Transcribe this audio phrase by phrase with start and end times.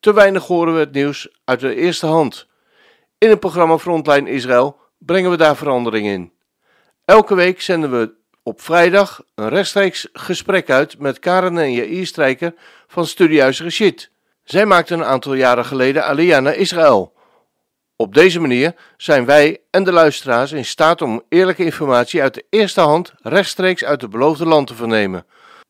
[0.00, 2.46] te weinig horen we het nieuws uit de eerste hand.
[3.18, 6.32] In het programma Frontline Israël brengen we daar verandering in.
[7.04, 12.54] Elke week zenden we op vrijdag een rechtstreeks gesprek uit met Karen en Jair Strijker
[12.86, 14.10] van Studiehuis Rashid.
[14.44, 17.12] Zij maakten een aantal jaren geleden Aliyah naar Israël.
[17.96, 22.44] Op deze manier zijn wij en de luisteraars in staat om eerlijke informatie uit de
[22.50, 25.26] eerste hand rechtstreeks uit het beloofde land te vernemen.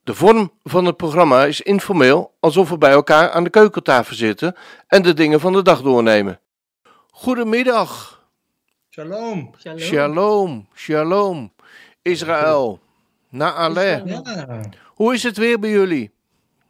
[0.08, 4.54] De vorm van het programma is informeel, alsof we bij elkaar aan de keukentafel zitten
[4.86, 6.40] en de dingen van de dag doornemen.
[7.10, 8.22] Goedemiddag.
[8.90, 9.50] Shalom.
[9.78, 10.68] Shalom.
[10.74, 11.52] Shalom.
[12.02, 12.80] Israël.
[13.28, 14.06] Na'aleh.
[14.06, 14.60] Ja.
[14.86, 16.10] Hoe is het weer bij jullie?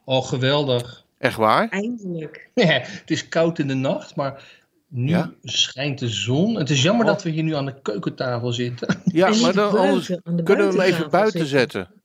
[0.04, 1.04] Oh, geweldig.
[1.18, 1.68] Echt waar?
[1.68, 2.48] Eindelijk.
[2.54, 4.42] Ja, het is koud in de nacht, maar
[4.88, 5.30] nu Ja?
[5.42, 6.54] schijnt de zon.
[6.54, 7.12] Het is jammer Oh.
[7.12, 9.02] dat we hier nu aan de keukentafel zitten.
[9.04, 10.06] Ja, maar dan anders
[10.44, 11.58] kunnen we hem even buiten zitten.
[11.58, 11.96] zetten.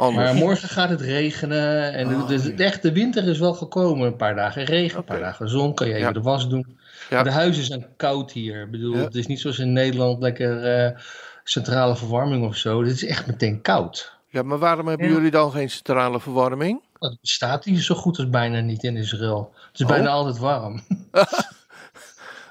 [0.00, 0.24] Anders.
[0.32, 1.92] Maar morgen gaat het regenen.
[1.92, 4.06] En de- Oh, de, de, echt, de winter is wel gekomen.
[4.06, 5.74] Een paar dagen regen, een paar dagen zon.
[5.74, 6.12] Kan je even Ja.
[6.12, 6.78] de was doen.
[7.10, 7.22] Ja.
[7.22, 8.62] De huizen zijn koud hier.
[8.62, 9.02] Ik bedoel, Ja.
[9.02, 10.98] het is niet zoals in Nederland lekker eh,
[11.44, 12.82] centrale verwarming of zo.
[12.82, 14.12] Dit is echt meteen koud.
[14.28, 15.12] Ja, maar waarom hebben Ja.
[15.14, 16.80] jullie dan geen centrale verwarming?
[16.98, 19.52] Dat bestaat hier zo goed als bijna niet in Israël.
[19.70, 19.90] Het is Oh.
[19.92, 20.80] bijna altijd warm.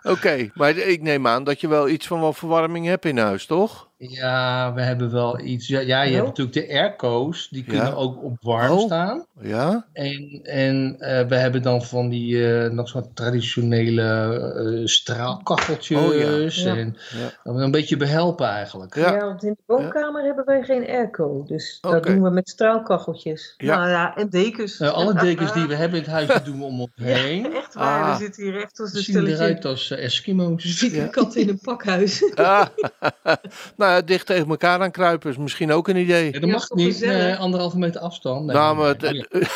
[0.03, 3.45] Oké, maar ik neem aan dat je wel iets van wat verwarming hebt in huis,
[3.45, 3.88] toch?
[4.01, 5.67] Ja, we hebben wel iets.
[5.67, 7.69] Ja, ja je hebt natuurlijk de airco's, die Ja.
[7.71, 8.79] kunnen ook op warm Oh.
[8.85, 9.25] staan.
[9.41, 9.85] Ja?
[9.93, 14.03] En, en eh, we hebben dan van die eh, nog zo'n traditionele
[14.81, 15.97] eh, straalkacheltjes.
[16.05, 16.19] Oh, ja.
[16.71, 16.75] Ja.
[16.77, 17.31] En Ja.
[17.43, 18.95] dat we een beetje behelpen eigenlijk.
[18.95, 19.11] Ja.
[19.13, 19.25] Ja.
[19.25, 21.43] want in de woonkamer hebben wij geen airco.
[21.47, 23.53] Dus dat doen we met straalkacheltjes.
[23.57, 23.77] Ja.
[23.77, 24.79] Nou ja, en dekens.
[24.79, 27.53] Eh, alle dekens die we hebben in het huis, doen we om ons heen.
[27.53, 28.17] Echt waar, Ah.
[28.17, 30.63] we zitten hier echt als Ze een zien eruit stelletje als eh, Eskimo's.
[30.63, 32.31] ziekenkatten in een pakhuis.
[32.35, 32.65] Ah,
[33.77, 36.25] nou ja, dicht tegen elkaar aan kruipen is misschien ook een idee.
[36.25, 38.45] Ja, dat Ja, mag niet, nee, anderhalve meter afstand.
[38.45, 39.49] Nee, nou, maar nee, het-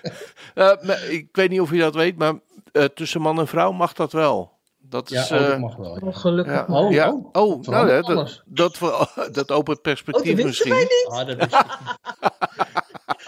[0.54, 2.32] Eh, maar ik weet niet of je dat weet, maar
[2.72, 4.58] eh, tussen man en vrouw mag dat wel.
[4.78, 5.32] Dat ja, is.
[5.32, 5.98] oh, eh, dat mag wel.
[6.00, 6.06] ja.
[6.06, 6.54] Oh, gelukkig.
[6.54, 7.10] ja, Oh, ja.
[7.10, 7.28] oh.
[7.32, 8.78] oh, Dat nou, dat, dat,
[9.32, 10.72] dat opent Oh, perspectief wij misschien.
[10.74, 11.06] niet.
[11.10, 11.50] Ah, dat wist.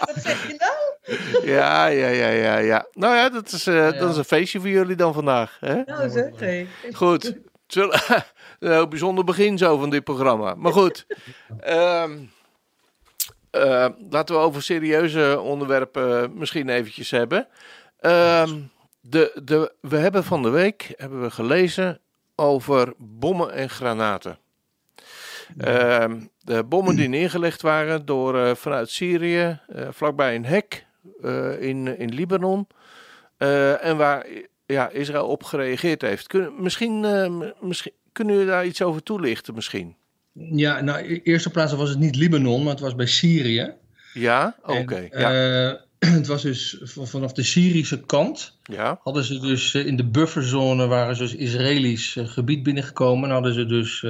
[0.05, 1.45] Wat zeg je nou?
[1.45, 2.87] Ja, ja, ja, ja, ja.
[2.91, 3.91] Nou ja, dat is, eh, Ja.
[3.91, 5.57] dat is een feestje voor jullie dan vandaag.
[5.59, 5.81] Hè?
[5.85, 6.67] Nou hé.
[6.93, 7.37] Goed.
[7.67, 7.91] Wel
[8.63, 10.55] een bijzonder begin zo van dit programma.
[10.55, 11.05] Maar goed.
[11.59, 12.17] Ehm,
[13.49, 17.47] eh, laten we over serieuze onderwerpen misschien eventjes hebben.
[17.99, 18.59] Ehm,
[19.01, 21.99] de, de, we hebben van de week hebben we gelezen
[22.35, 24.37] over bommen en granaten.
[25.57, 30.85] Ehm, de bommen die neergelegd waren door, eh, vanuit Syrië, eh, vlakbij een hek
[31.59, 32.67] in, in Libanon.
[33.81, 34.25] En waar
[34.65, 36.33] ja, Israël op gereageerd heeft.
[36.57, 36.99] Misschien,
[37.59, 39.95] misschien kunnen jullie daar iets over toelichten misschien?
[40.33, 43.73] Ja, nou, in eerste plaats was het niet Libanon, maar het was bij Syrië.
[44.13, 44.55] Ja?
[44.63, 45.07] Oké.
[45.11, 45.69] Ja.
[45.69, 45.75] eh,
[46.13, 48.57] het was dus vanaf de Syrische kant.
[48.63, 48.99] ja.
[49.03, 53.23] Hadden ze dus eh, in de bufferzone, waren ze dus Israëlisch eh, gebied binnengekomen.
[53.29, 54.05] En hadden ze dus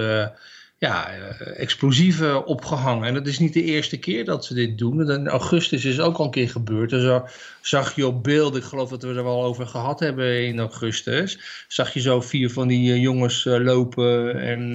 [0.84, 3.08] ja, eh, explosieven opgehangen.
[3.08, 5.12] En dat is niet de eerste keer dat ze dit doen.
[5.12, 6.90] In augustus is ook al een keer gebeurd.
[6.90, 7.22] Dus
[7.62, 11.40] zag je op beeld, ik geloof dat we er wel over gehad hebben in augustus.
[11.68, 14.40] Zag je zo vier van die eh, jongens eh, lopen.
[14.40, 14.72] En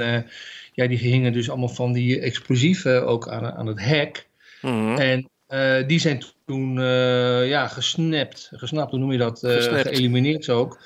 [0.72, 4.26] ja, die hingen dus allemaal van die explosieven ook aan, aan het hek.
[4.62, 4.96] Mhm.
[4.96, 5.28] En
[5.86, 6.80] die zijn toen
[7.46, 9.38] ja, gesnapt, gesnapt, hoe noem je dat?
[9.40, 10.78] Geëlimineerd ook.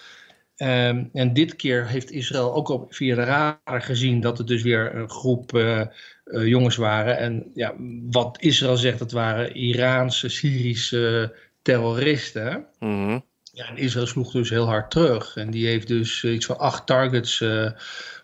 [0.56, 4.62] Ehm, en dit keer heeft Israël ook op, via de radar gezien dat het dus
[4.62, 7.18] weer een groep eh, eh, jongens waren.
[7.18, 7.74] En ja,
[8.10, 12.66] wat Israël zegt, dat waren Iraanse, Syrische terroristen.
[12.78, 13.18] Mhm.
[13.52, 15.36] Ja, en Israël sloeg dus heel hard terug.
[15.36, 17.70] En die heeft dus eh, iets van acht targets eh,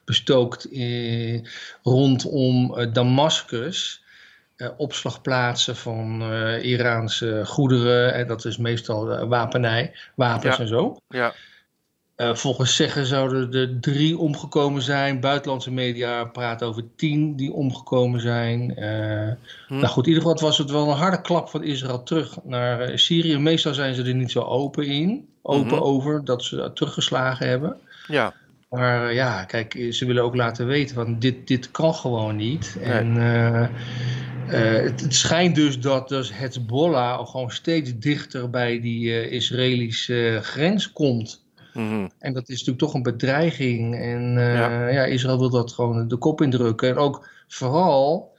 [0.05, 1.47] bestookt in,
[1.83, 4.07] rondom Damascus.
[4.77, 6.23] Opslagplaatsen van
[6.63, 8.15] Iraanse goederen.
[8.15, 10.63] En dat is meestal wapenij, wapens Ja.
[10.63, 10.97] en zo.
[11.09, 11.35] Ja.
[12.19, 15.21] Eh, volgens zeggen zouden er drie omgekomen zijn.
[15.21, 18.73] Buitenlandse media praten over tien die omgekomen zijn.
[19.67, 19.75] Hm.
[19.75, 22.81] Nou goed, in ieder geval was het wel een harde klap van Israël terug naar
[22.81, 23.39] eh, Syrië.
[23.39, 25.83] Meestal zijn ze er niet zo open in, open Mhm.
[25.83, 27.77] over dat ze teruggeslagen hebben.
[28.07, 28.35] Ja.
[28.71, 32.77] Maar ja, kijk, ze willen ook laten weten van dit, dit kan gewoon niet.
[32.81, 32.93] Nee.
[32.93, 33.15] En
[34.47, 40.93] het, het schijnt dus dat dus Hezbollah al gewoon steeds dichter bij die Israëlische grens
[40.93, 41.47] komt.
[41.79, 42.09] Mhm.
[42.19, 43.95] En dat is natuurlijk toch een bedreiging.
[43.95, 44.89] En eh, Ja.
[44.89, 45.05] ja.
[45.05, 46.89] Israël wil dat gewoon de kop indrukken.
[46.89, 48.35] En ook vooral,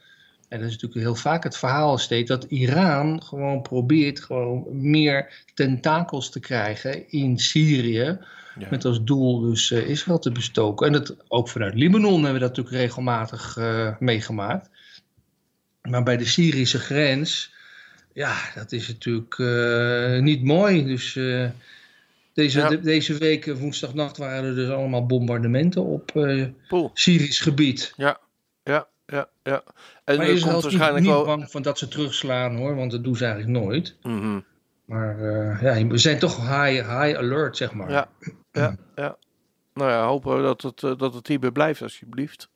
[0.48, 5.44] en dat is natuurlijk heel vaak het verhaal steeds, dat Iran gewoon probeert gewoon meer
[5.54, 8.18] tentakels te krijgen in Syrië.
[8.58, 8.66] Ja.
[8.70, 10.86] Met als doel dus eh, Israël te bestoken.
[10.86, 14.70] En dat, ook vanuit Libanon hebben we dat natuurlijk regelmatig eh, meegemaakt.
[15.82, 17.52] Maar bij de Syrische grens,
[18.12, 19.38] ja, dat is natuurlijk
[20.22, 20.84] niet mooi.
[20.84, 21.18] Dus
[22.40, 22.68] deze, Ja.
[22.68, 26.46] de- deze week, eh, woensdagnacht, waren er dus allemaal bombardementen op eh.
[26.94, 27.92] Syrisch gebied.
[27.96, 28.18] Ja,
[28.62, 29.62] ja, ja, ja.
[30.04, 31.24] En maar Israël is waarschijnlijk niet wel...
[31.24, 33.96] bang van dat ze terugslaan hoor, want dat doen ze eigenlijk nooit.
[34.02, 34.40] Mhm.
[34.84, 37.90] Maar eh, ja, we zijn toch high, high alert, zeg maar.
[37.90, 38.08] Ja,
[38.52, 39.16] ja, ja.
[39.74, 42.48] Nou ja, hopen dat het, dat het hierbij blijft, alsjeblieft.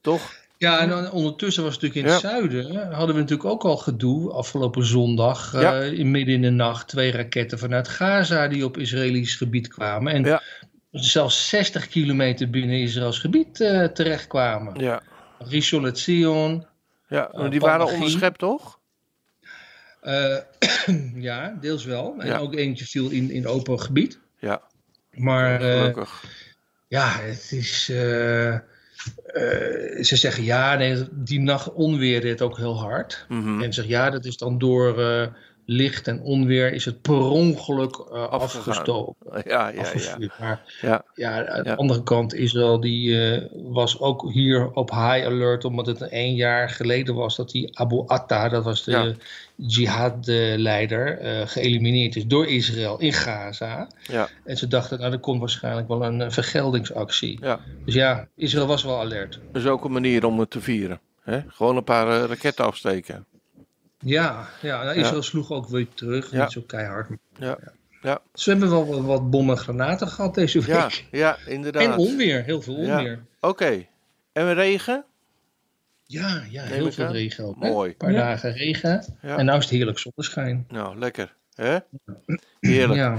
[0.00, 0.34] Toch?
[0.58, 2.28] Ja, en ondertussen was natuurlijk in het Ja.
[2.28, 6.88] zuiden, hadden we natuurlijk ook al gedoe afgelopen zondag, eh, in midden in de nacht,
[6.88, 10.12] twee raketten vanuit Gaza die op Israëlisch gebied kwamen.
[10.12, 10.42] En Ja.
[10.90, 14.80] zelfs 60 kilometer binnen Israëls gebied eh, terechtkwamen.
[14.80, 15.02] Ja.
[15.38, 16.66] Rishon LeZion,
[17.08, 18.78] Ja, maar Eh, die waren onderschept, toch?
[21.14, 22.14] ja, deels wel.
[22.18, 24.18] En ook eentje viel in, in open gebied.
[24.38, 24.62] Ja,
[25.10, 26.24] Maar gelukkig.
[26.88, 27.92] Ja, het is.
[29.26, 33.24] Eh, ze zeggen ja, nee, die nacht onweer deed ook heel hard.
[33.28, 33.62] Mhm.
[33.62, 35.26] En ze zeggen ja, dat is dan door eh,
[35.64, 39.14] licht en onweer is het per ongeluk eh, afgestoken.
[39.44, 40.30] Ja, ja, ja.
[40.38, 41.62] Maar Ja, ja, aan Ja.
[41.62, 43.18] de andere kant, Israël die,
[43.52, 48.02] was ook hier op high alert, omdat het een jaar geleden was dat die Abu
[48.06, 49.12] Atta, dat was de Ja.
[49.60, 53.88] Jihad-leider, eh, geëlimineerd is door Israël in Gaza.
[54.02, 57.38] ja, En ze dachten, nou, er komt waarschijnlijk wel een eh, vergeldingsactie.
[57.40, 57.60] ja.
[57.84, 59.40] Dus ja, Israël was wel alert.
[59.52, 61.00] Dat is ook een manier om het te vieren.
[61.22, 61.40] Hè?
[61.48, 63.24] Gewoon een paar eh, raketten afsteken.
[63.98, 66.30] Ja, ja nou, Israël sloeg ook weer terug.
[66.30, 66.42] Ja.
[66.42, 67.08] Niet zo keihard.
[67.38, 67.58] Ja,
[68.02, 70.68] ja, Ze hebben wel wat, bommen en granaten gehad deze week.
[70.68, 71.82] ja, ja inderdaad.
[71.82, 72.98] en onweer, heel veel Ja.
[72.98, 73.22] onweer.
[73.40, 73.86] Oké.
[74.32, 75.04] En regen?
[76.10, 77.12] Ja, ja heel veel aan.
[77.12, 77.62] regen ook.
[77.62, 77.68] hè?
[77.70, 77.90] Mooi.
[77.90, 79.16] Een paar dagen regen.
[79.22, 79.36] Ja.
[79.38, 80.64] En nou is het heerlijk zonneschijn.
[80.68, 81.36] Nou, lekker.
[81.54, 81.78] Hè?
[82.60, 82.98] Heerlijk.
[83.00, 83.16] Ja.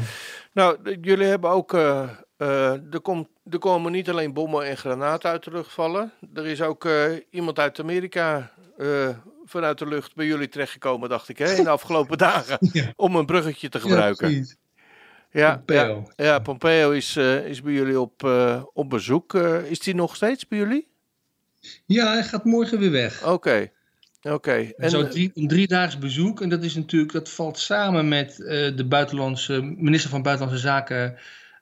[0.53, 1.74] Nou, jullie hebben ook.
[1.74, 6.12] eh, eh, er, komt, er komen niet alleen bommen en granaten uit de lucht vallen.
[6.33, 9.09] Er is ook eh, iemand uit Amerika eh,
[9.45, 12.57] vanuit de lucht bij jullie terechtgekomen, dacht ik, hè, in de afgelopen dagen.
[12.71, 12.94] Ja.
[12.95, 14.47] Om een bruggetje te gebruiken.
[15.31, 16.09] Ja, Pompeo.
[16.15, 19.33] Ja, ja, Pompeo is, eh, is bij jullie op, eh, op bezoek.
[19.33, 20.88] Eh, is die nog steeds bij jullie?
[21.85, 23.27] Ja, hij gaat morgen weer weg.
[23.27, 23.69] Oké.
[24.21, 24.71] Oké.
[24.77, 26.41] En zo drie, een driedaags bezoek.
[26.41, 31.17] En dat is natuurlijk, dat valt samen met eh, de buitenlandse minister van Buitenlandse Zaken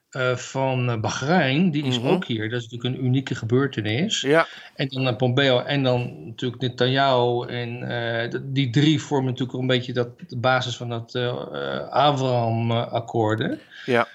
[0.10, 1.72] eh, van eh, Bahrein.
[1.72, 2.08] Die is Mhm.
[2.08, 2.50] ook hier.
[2.50, 4.22] Dat is natuurlijk een unieke gebeurtenis.
[4.22, 7.48] Ja, En dan eh, Pompeo en dan natuurlijk Netanyahu.
[7.48, 11.88] En eh, die drie vormen natuurlijk een beetje dat, de basis van dat eh eh,
[11.90, 13.60] Abraham-akkoorden.
[13.86, 14.08] ja,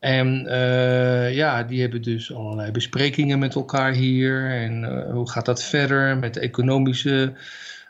[0.00, 4.50] En eh, ja, die hebben dus allerlei besprekingen met elkaar hier.
[4.50, 7.32] En eh, hoe gaat dat verder met economische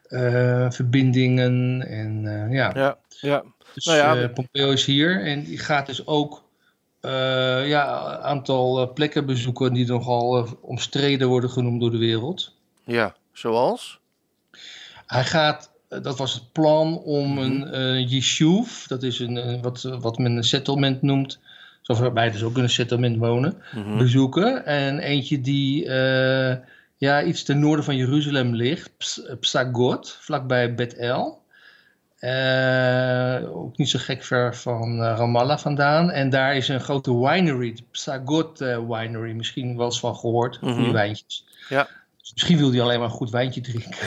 [0.08, 1.86] eh, verbindingen?
[1.88, 3.44] En ja, ja, ja.
[3.74, 6.46] dus nou ja, Pompeo is hier en die gaat dus ook
[7.00, 12.54] eh, ja, een aantal plekken bezoeken die nogal omstreden worden genoemd door de wereld.
[12.84, 14.00] Ja, zoals?
[15.06, 17.38] Hij gaat, dat was het plan om Mhm.
[17.38, 21.38] een eh yishuv, dat is een, wat, wat men een settlement noemt,
[21.88, 23.98] zoals wij dus ook in een settlement wonen, Mhm.
[23.98, 24.66] bezoeken.
[24.66, 26.56] En eentje die eh,
[26.96, 31.42] ja, iets ten noorden van Jeruzalem ligt, Ps- Psagot, vlakbij Bet-El.
[32.18, 36.10] Eh, ook niet zo gek ver van eh, Ramallah vandaan.
[36.10, 39.32] En daar is een grote winery, de Psagot Winery.
[39.32, 40.74] Misschien wel eens van gehoord, Mhm.
[40.74, 41.46] goede wijntjes.
[41.68, 41.88] Ja.
[42.20, 43.96] Dus misschien wil hij alleen maar een goed wijntje drinken.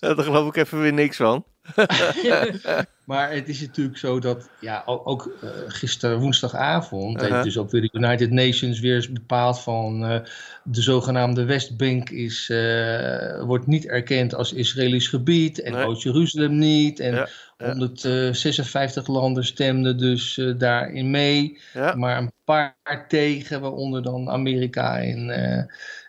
[0.00, 1.44] Daar geloof ik even weer niks van.
[3.04, 7.32] Maar het is natuurlijk zo dat, ja, ook, eh, gisteren woensdagavond, Uh-huh.
[7.32, 10.20] heeft dus ook weer de United Nations weer eens bepaald van eh,
[10.64, 15.84] de zogenaamde Westbank is, eh, wordt niet erkend als Israëlisch gebied en Nee.
[15.84, 17.00] Oost-Jeruzalem niet.
[17.00, 17.28] En Ja,
[17.58, 17.66] ja.
[17.66, 25.30] 156 landen stemden dus daarin mee, Ja, maar een paar tegen, waaronder dan Amerika en,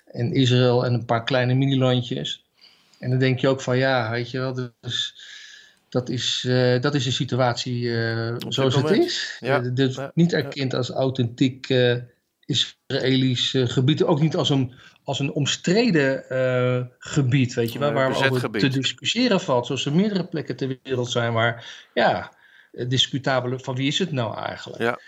[0.06, 2.44] en Israël en een paar kleine minilandjes.
[3.00, 5.32] En dan denk je ook van ja, weet je wel, dus
[5.94, 9.38] dat is, eh, dat is de situatie eh, zoals het is.
[9.40, 9.64] Ja.
[9.64, 10.12] Eh, dus Ja.
[10.14, 11.96] niet erkend als authentiek eh,
[12.46, 14.04] Israëlisch gebied.
[14.04, 14.74] Ook niet als een,
[15.04, 16.24] als een omstreden
[17.00, 17.92] gebied, weet je wel.
[17.92, 19.66] Waar over te discussiëren valt.
[19.66, 22.34] Zoals er meerdere plekken ter wereld zijn waar, ja,
[22.88, 24.82] discutabele van wie is het nou eigenlijk.
[24.82, 25.00] ja,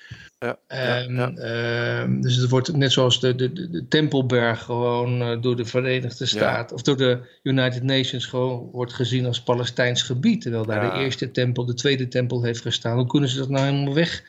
[0.45, 2.05] ja, Ehm, ja.
[2.21, 6.75] dus het wordt net zoals de, de, de, Tempelberg gewoon eh, door de Verenigde Staten
[6.75, 10.41] of door de United Nations gewoon wordt gezien als Palestijns gebied.
[10.41, 12.97] Terwijl daar de eerste tempel, de tweede tempel heeft gestaan.
[12.97, 14.23] Hoe kunnen ze dat nou helemaal weg,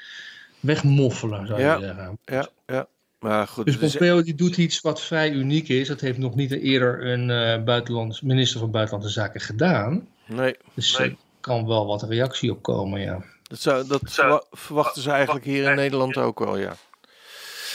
[0.61, 1.79] wegmoffelen, zou je Ja.
[1.81, 2.19] zeggen.
[2.25, 2.87] Ja, ja.
[3.19, 5.89] Maar goed, Dus Pompeo die doet iets wat vrij uniek is.
[5.89, 10.07] Dat heeft nog niet eerder een eh buitenlands, minister van Buitenlandse Zaken gedaan.
[10.27, 11.09] nee, Dus Nee.
[11.11, 13.25] er kan wel wat reactie op komen, ja.
[13.47, 16.77] Dat, zou, dat verwa- verwachten ze eigenlijk hier in Nederland ook wel, ja.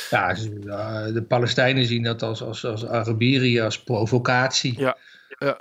[0.10, 4.80] Ja, eh, de Palestijnen zien dat als, als, als Arabieren, als provocatie.
[4.80, 4.98] Ja,
[5.40, 5.58] ja.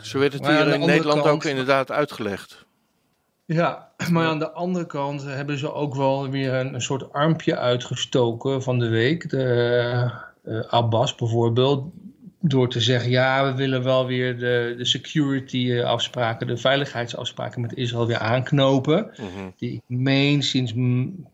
[0.00, 2.64] Zo werd het hier in Nederland kant- ook inderdaad uitgelegd.
[3.44, 7.56] Ja, maar aan de andere kant hebben ze ook wel weer een, een soort armpje
[7.56, 9.30] uitgestoken van de week.
[9.30, 10.10] De,
[10.44, 11.84] eh, Abbas bijvoorbeeld.
[12.48, 17.60] Door te zeggen, ja, we willen wel weer de, de security eh, afspraken, de veiligheidsafspraken
[17.60, 19.10] met Israël weer aanknopen.
[19.16, 19.50] Mhm.
[19.56, 20.72] Die ik meen sinds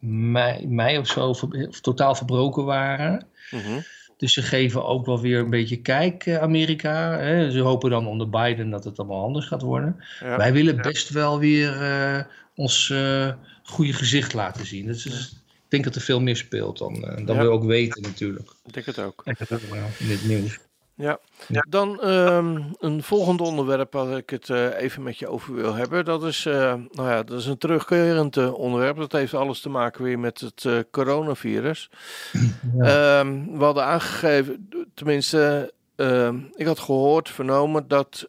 [0.00, 3.26] mei, mei of zo ver- of totaal verbroken waren.
[3.50, 3.80] Mhm.
[4.16, 7.18] Dus ze geven ook wel weer een beetje kijk, eh, Amerika.
[7.18, 7.50] Hè.
[7.50, 9.96] Ze hopen dan onder Biden dat het allemaal anders gaat worden.
[10.20, 10.36] Ja.
[10.36, 12.20] Wij willen best wel weer eh,
[12.54, 14.86] ons eh, goede gezicht laten zien.
[14.86, 15.04] Dat is,
[15.64, 17.42] ik denk dat er veel meer speelt dan, eh, dan Ja.
[17.42, 18.50] we ook weten natuurlijk.
[18.64, 19.22] Ik denk het ook.
[19.24, 19.34] In
[20.10, 20.58] het nieuws.
[21.02, 21.64] Ja.
[21.68, 26.04] Dan ehm, een volgend onderwerp waar ik het eh, even met je over wil hebben.
[26.04, 28.96] Dat is, eh, nou ja, dat is een terugkerend eh, onderwerp.
[28.96, 31.90] Dat heeft alles te maken weer met het coronavirus.
[32.78, 38.26] Ehm, we hadden aangegeven, tenminste, ehm, ik had gehoord, vernomen dat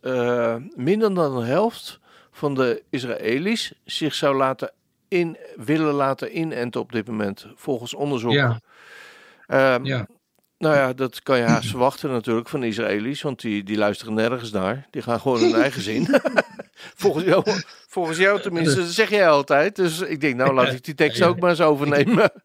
[0.75, 1.99] minder dan de helft
[2.31, 4.71] van de Israëli's zich zou laten
[5.07, 8.31] in, willen laten inenten op dit moment, volgens onderzoek.
[8.31, 8.59] Ja,
[9.83, 10.07] ja.
[10.63, 14.13] Nou ja, dat kan je haast verwachten natuurlijk van de Israëli's, want die, die luisteren
[14.13, 14.87] nergens naar.
[14.91, 16.07] Die gaan gewoon hun eigen zin.
[17.03, 17.43] volgens, jou,
[17.87, 19.75] volgens jou tenminste, dat zeg jij altijd.
[19.75, 22.31] Dus ik denk, nou laat ik die tekst ook maar eens overnemen.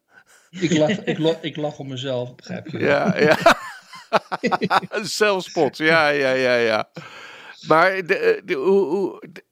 [0.51, 2.79] Ik, lach, ik, lach, ik lach om mezelf, begrijp je?
[2.79, 3.37] Ja, ja.
[5.03, 6.89] Zelfspot, ja, ja, ja, ja.
[7.67, 9.45] Maar de, de, hoe, hoe, de-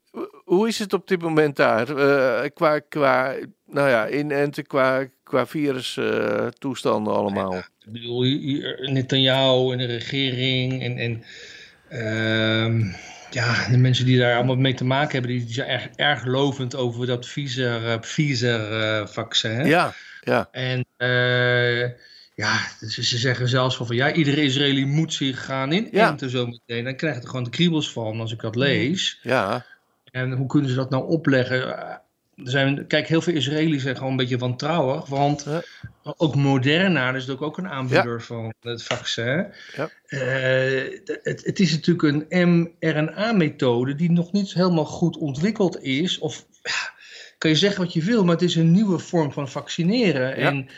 [0.45, 1.97] hoe is het op dit moment daar?
[1.97, 3.35] Eh, qua, qua,
[3.67, 7.63] nou ja, inenten, qua, qua virustoestanden allemaal.
[7.87, 8.23] Ik bedoel,
[8.93, 11.25] Netanyahu en de regering en, en
[11.89, 12.83] ehm,
[13.31, 16.25] ja, de mensen die daar allemaal mee te maken hebben, die, die zijn erg, erg
[16.25, 19.67] lovend over dat Pfizer, eh, Pfizer eh, vaccin.
[19.67, 21.81] Ja, ja, En eh,
[22.35, 26.47] ja, ze, ze zeggen zelfs van, van ja, iedere Israëli moet zich gaan inenten zo
[26.47, 26.85] meteen.
[26.85, 29.19] Dan krijg je er gewoon de kriebels van als ik dat lees.
[29.23, 29.65] ja.
[30.11, 32.01] En hoe kunnen ze dat nou opleggen?
[32.45, 35.07] Er zijn, kijk, heel veel Israëli's zijn gewoon een beetje wantrouwig.
[35.07, 35.63] Want Ja.
[36.17, 39.47] ook Moderna is natuurlijk ook een aanbieder van het vaccin.
[39.77, 39.91] Ja.
[40.07, 46.19] Eh, het, het is natuurlijk een mRNA-methode die nog niet helemaal goed ontwikkeld is.
[46.19, 46.47] Of
[47.39, 50.37] kan je zeggen wat je wil, maar het is een nieuwe vorm van vaccineren.
[50.37, 50.69] En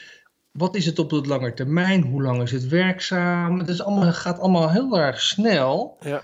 [0.50, 2.02] wat is het op de lange termijn?
[2.02, 3.58] Hoe lang is het werkzaam?
[3.58, 5.96] Het is allemaal, gaat allemaal heel erg snel.
[6.00, 6.22] Ja.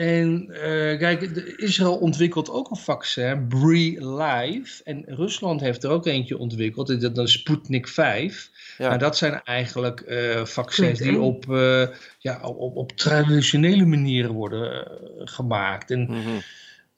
[0.00, 1.22] En eh, kijk,
[1.56, 4.82] Israël ontwikkelt ook een vaccin, Bree Live.
[4.84, 8.50] En Rusland heeft er ook eentje ontwikkeld, dat is Sputnik 5.
[8.78, 8.88] Ja.
[8.88, 11.86] Maar dat zijn eigenlijk eh, vaccins die op, eh,
[12.18, 14.88] ja, op, op traditionele manieren worden
[15.18, 15.90] gemaakt.
[15.90, 16.28] En Mhm.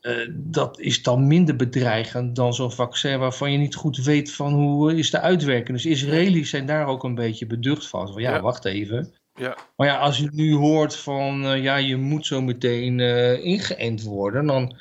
[0.00, 4.52] eh, dat is dan minder bedreigend dan zo'n vaccin waarvan je niet goed weet van
[4.52, 5.76] hoe is de uitwerking.
[5.76, 8.12] Dus Israëli's zijn daar ook een beetje beducht van.
[8.12, 8.40] Van ja, Ja.
[8.40, 9.14] wacht even.
[9.34, 9.56] Ja.
[9.76, 14.02] Maar ja, als je nu hoort van eh, ja, je moet zo meteen eh, ingeënt
[14.02, 14.78] worden, dan,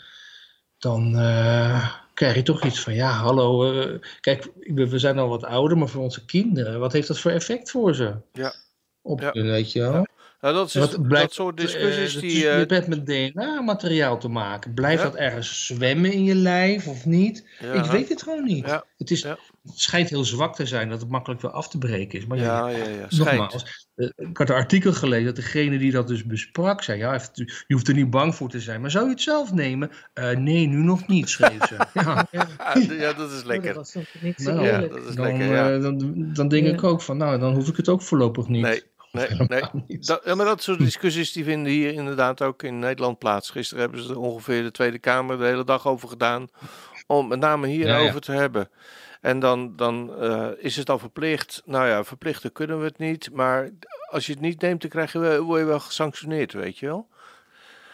[0.78, 3.74] dan eh, krijg je toch iets van ja, hallo.
[4.20, 7.72] kijk, we zijn al wat ouder, maar voor onze kinderen, wat heeft dat voor effect
[7.72, 8.16] voor ze?
[8.34, 8.54] Ja.
[9.02, 9.32] Op Ja.
[9.32, 10.06] weet je wel.
[10.42, 12.66] Nou, dat, is, dat soort discussies eh, die...
[12.66, 14.74] dat- eh, met DNA-materiaal te maken.
[14.74, 15.10] Blijft Ja.
[15.10, 17.48] dat ergens zwemmen in je lijf of niet?
[17.60, 17.74] ja.
[17.74, 18.66] Ik weet het gewoon niet.
[18.66, 18.84] Ja.
[18.98, 19.38] Het, is, Ja.
[19.64, 22.26] het schijnt heel zwak te zijn, dat het makkelijk weer af te breken is.
[22.26, 23.06] Maar ja, Ja, ja.
[23.10, 27.22] Nogmaals, eh, ik had een artikel gelezen dat degene die dat dus besprak zei: ja,
[27.34, 29.90] je hoeft er niet bang voor te zijn, maar zou je het zelf nemen?
[30.14, 31.76] Eh, nee, nu nog niet, schreef ze.
[31.94, 32.48] ja, Ja.
[32.90, 33.74] Ja, dat is Oh, lekker.
[33.74, 35.74] dat was toch niet zo Nou, Ja, dat is dan, lekker, ja.
[35.74, 36.74] eh, dan, dan denk Ja.
[36.74, 38.62] ik ook van, nou, dan hoef ik het ook voorlopig niet.
[38.62, 38.82] Nee,
[39.12, 40.00] nee, nee.
[40.00, 43.50] Dat, ja, maar dat soort discussies die vinden hier inderdaad ook in Nederland plaats.
[43.50, 46.48] Gisteren hebben ze er ongeveer de Tweede Kamer de hele dag over gedaan.
[47.08, 48.20] Om met name hierover Ja, ja.
[48.20, 48.70] te hebben.
[49.22, 51.62] En dan, dan eh, is het al verplicht.
[51.66, 53.30] Nou ja, verplichten kunnen we het niet.
[53.34, 53.70] Maar
[54.10, 57.08] als je het niet neemt, dan krijg je, word je wel gesanctioneerd, weet je wel?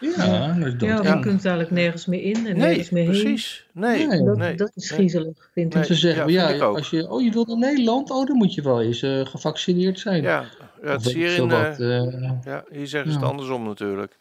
[0.00, 3.22] Ja, dat is Ja, je kunt eigenlijk nergens meer in en Nee, nergens meer heen.
[3.22, 3.66] precies.
[3.72, 4.54] Nee, Nee, Dat, nee.
[4.54, 4.98] dat is nee.
[4.98, 5.84] griezelig, vind ik.
[5.84, 6.76] Ze zeggen, Ja, ja, vind ik ook.
[6.76, 9.98] als je, oh, je wilt naar Nederland, oh, dan moet je wel eens eh, gevaccineerd
[9.98, 10.22] zijn.
[10.22, 10.44] Ja,
[10.82, 14.18] ja, het is hier in, wat, eh, eh, ja, hier zeggen ze het andersom natuurlijk.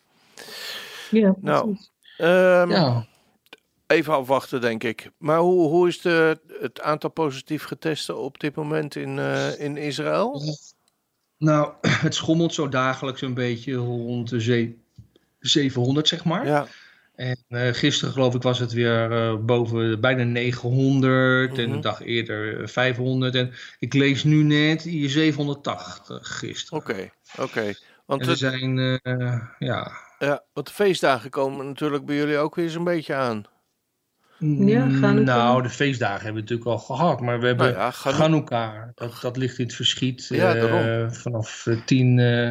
[1.12, 1.92] Ja, Nou, precies.
[2.18, 3.06] Ehm, ja.
[3.88, 5.12] Even afwachten, denk ik.
[5.18, 9.78] Maar hoe, hoe is de, het aantal positief getesten op dit moment in, eh, in
[9.78, 10.42] Israël?
[11.38, 11.74] Nou,
[12.06, 14.40] het schommelt zo dagelijks een beetje rond de
[15.48, 16.46] 700, zeg maar.
[16.46, 16.68] Ja,
[17.16, 21.74] En eh, gisteren geloof ik was het weer eh, boven bijna 900 en Mhm.
[21.74, 23.36] een dag eerder eh, 500.
[23.36, 26.80] En ik lees nu net hier 780 gisteren.
[26.80, 27.74] Oké, oké.
[28.06, 29.92] Want, En er het- zijn, eh, ja...
[30.20, 33.44] ja, want de feestdagen komen natuurlijk bij jullie ook weer zo'n beetje aan.
[34.40, 35.36] Ja, Hanukkah.
[35.36, 38.92] Nou, de feestdagen hebben we natuurlijk al gehad, maar we hebben Nou ja.
[38.96, 41.12] Dat, dat ligt in het verschiet Ja, eh, daarom.
[41.14, 42.50] vanaf eh, 10, eh,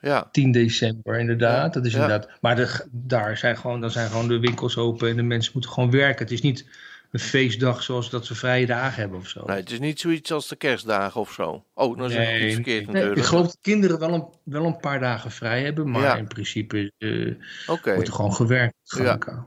[0.00, 1.74] Ja, 10 december inderdaad.
[1.74, 2.02] Dat is Ja.
[2.02, 2.30] inderdaad.
[2.40, 5.70] Maar de, daar zijn gewoon, dan zijn gewoon de winkels open en de mensen moeten
[5.72, 6.22] gewoon werken.
[6.24, 6.66] Het is niet
[7.10, 9.44] een feestdag zoals dat ze vrije dagen hebben of zo.
[9.46, 11.64] nee, het is niet zoiets als de kerstdagen of zo.
[11.74, 12.92] Oh, dan zeg ik Nee, iets verkeerd nee.
[12.92, 13.20] natuurlijk.
[13.20, 16.16] Ik geloof dat kinderen wel een, wel een paar dagen vrij hebben, maar Ja.
[16.16, 17.34] in principe eh
[17.66, 18.74] Oké, wordt er gewoon gewerkt.
[18.82, 19.04] Ja.
[19.04, 19.38] Hanukkah.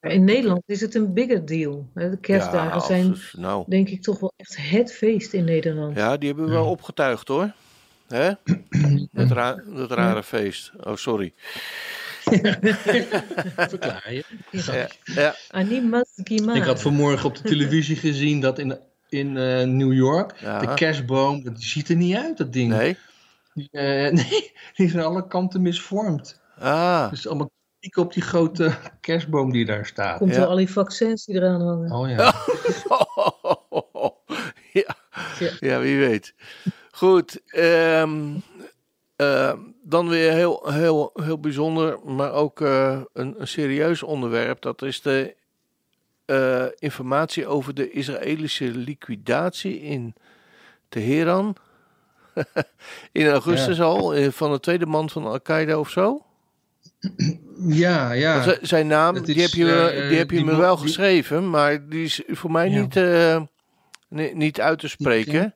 [0.00, 1.88] In Nederland is het een bigger deal.
[1.94, 2.10] hè.
[2.10, 5.96] De kerstdagen Ja, zijn nou, denk ik toch wel echt het feest in Nederland.
[5.96, 7.52] ja, die hebben we wel opgetuigd hoor.
[8.08, 8.30] Hè?
[9.12, 10.72] Dat, ra dat rare feest.
[10.80, 11.34] Oh, sorry.
[13.68, 14.24] Verklaar je.
[14.50, 15.34] Ja, ja.
[16.54, 20.58] Ik had vanmorgen op de televisie gezien dat in, in eh, New York Ja.
[20.58, 22.72] de kerstboom, dat ziet er niet uit, dat ding.
[22.72, 22.96] nee.
[23.54, 26.40] Die, eh, nee, die is aan alle kanten misvormd.
[26.58, 30.18] Ah, Dus allemaal kritiek op die grote kerstboom die daar staat.
[30.18, 30.38] Komt Ja.
[30.40, 31.92] door al die vaccins die eraan hangen.
[31.92, 32.34] Oh ja.
[34.72, 34.96] ja.
[35.38, 35.50] Ja.
[35.60, 36.34] ja, wie weet.
[36.98, 38.20] Goed, ehm,
[39.16, 44.62] ehm, dan weer heel, heel, heel bijzonder, maar ook eh, een, een serieus onderwerp.
[44.62, 45.34] Dat is de
[46.24, 50.14] eh, informatie over de Israëlische liquidatie in
[50.88, 51.56] Teheran.
[53.12, 56.22] in augustus al, eh, van de tweede man van Al-Qaeda of zo.
[57.68, 58.42] Ja, ja.
[58.42, 61.50] Z- Zijn naam, die heb je, eh, die heb je die me wel die- geschreven,
[61.50, 62.80] maar die is voor mij Ja.
[62.80, 63.42] niet, eh,
[64.08, 65.54] ni- niet uit te spreken.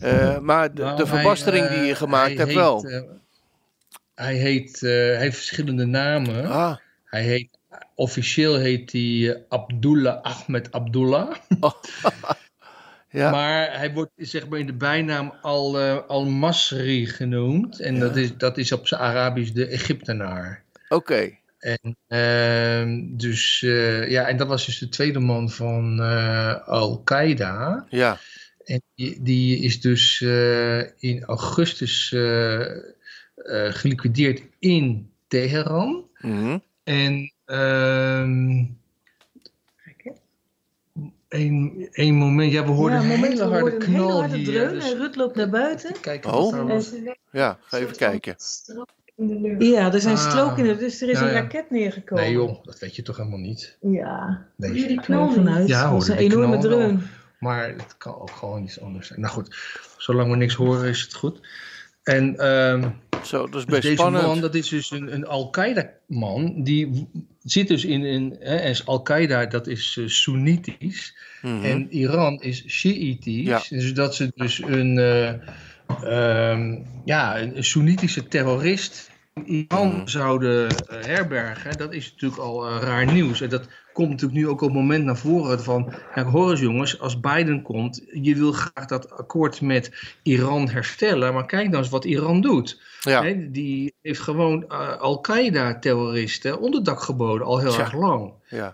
[0.00, 2.84] Eh, maar de, Nou, de hij, verbastering die je eh, gemaakt hebt heet, wel.
[2.84, 3.02] eh,
[4.14, 6.44] hij heet, hij heeft verschillende namen.
[6.46, 7.48] ah, Hij heet,
[7.94, 11.34] officieel heet hij Abdullah Ahmed Abdullah.
[13.10, 17.80] ja, Maar hij wordt zeg maar in de bijnaam al, eh, al-Masri genoemd.
[17.80, 18.00] En Ja.
[18.00, 20.62] dat, is, dat is op zijn Arabisch de Egyptenaar.
[20.88, 21.36] oké.
[21.58, 23.60] En, ehm, dus,
[24.08, 25.98] ja, en dat was dus de tweede man van
[26.64, 27.86] Al-Qaeda.
[27.88, 28.18] Ja,
[28.68, 32.72] En die, die is dus eh, in augustus eh, eh,
[33.72, 36.04] geliquideerd in Teheran.
[36.20, 36.58] mhm.
[36.84, 38.64] En ehm
[41.28, 44.04] een, een moment, ja, we hoorden ja, een moment, hele we harde hoorden een hele
[44.06, 44.44] knal harde hier.
[44.44, 46.00] dreun dus- en Rut loopt naar buiten.
[46.00, 46.66] Kijken Oh.
[46.66, 46.92] was.
[47.32, 48.36] ja, ga even kijken.
[49.58, 50.30] Ja, er zijn Ah.
[50.30, 51.40] stroken in, dus er is Ja, een ja.
[51.40, 52.24] raket neergekomen.
[52.24, 53.76] Nee joh, dat weet je toch helemaal niet.
[53.80, 54.70] Ja, Nee.
[54.70, 55.68] ga er vanuit.
[55.68, 57.02] Ja, dat was hoorde een die enorme knal dreun.
[57.38, 59.20] Maar het kan ook gewoon iets anders zijn.
[59.20, 59.56] Nou goed,
[59.98, 61.40] zolang we niks horen is het goed.
[62.02, 62.88] En ehm,
[63.24, 64.26] Zo, dat is dus best deze spannend.
[64.26, 66.62] man, dat is dus een, een Al-Qaeda-man.
[66.62, 67.08] Die
[67.42, 71.16] zit dus in, in hè, en Al-Qaeda, dat is eh, Soenitisch.
[71.42, 71.64] Mhm.
[71.64, 73.46] En Iran is Shiïtisch.
[73.46, 73.62] Ja.
[73.68, 74.98] Dus dat ze dus een,
[76.02, 80.06] ehm, ja, een Soenitische terrorist in Iran Mhm.
[80.06, 81.76] zouden eh, herbergen.
[81.78, 83.40] Dat is natuurlijk al raar nieuws.
[83.40, 85.92] En dat komt natuurlijk nu ook op het moment naar voren van...
[86.14, 88.02] Ja, hoor eens jongens, als Biden komt...
[88.12, 91.34] je wil graag dat akkoord met Iran herstellen...
[91.34, 92.80] maar kijk nou eens wat Iran doet.
[93.00, 98.32] ja, die heeft gewoon eh, Al-Qaeda-terroristen onderdak geboden, al heel erg lang.
[98.48, 98.72] ja.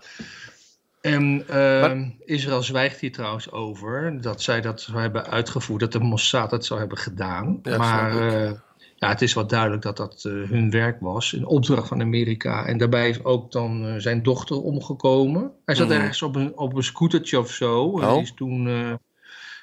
[1.01, 5.99] En ehm, Israël zwijgt hier trouwens over dat zij dat zou hebben uitgevoerd, dat de
[5.99, 7.59] Mossad het zou hebben gedaan.
[7.63, 8.63] Ja, maar
[8.95, 12.65] ja, het is wel duidelijk dat dat eh, hun werk was, een opdracht van Amerika.
[12.65, 15.51] En daarbij is ook dan eh, zijn dochter omgekomen.
[15.65, 15.97] Hij zat Mhm.
[15.97, 17.99] ergens op een, op een scootertje of zo.
[17.99, 18.13] en Oh.
[18.13, 18.93] die is toen eh,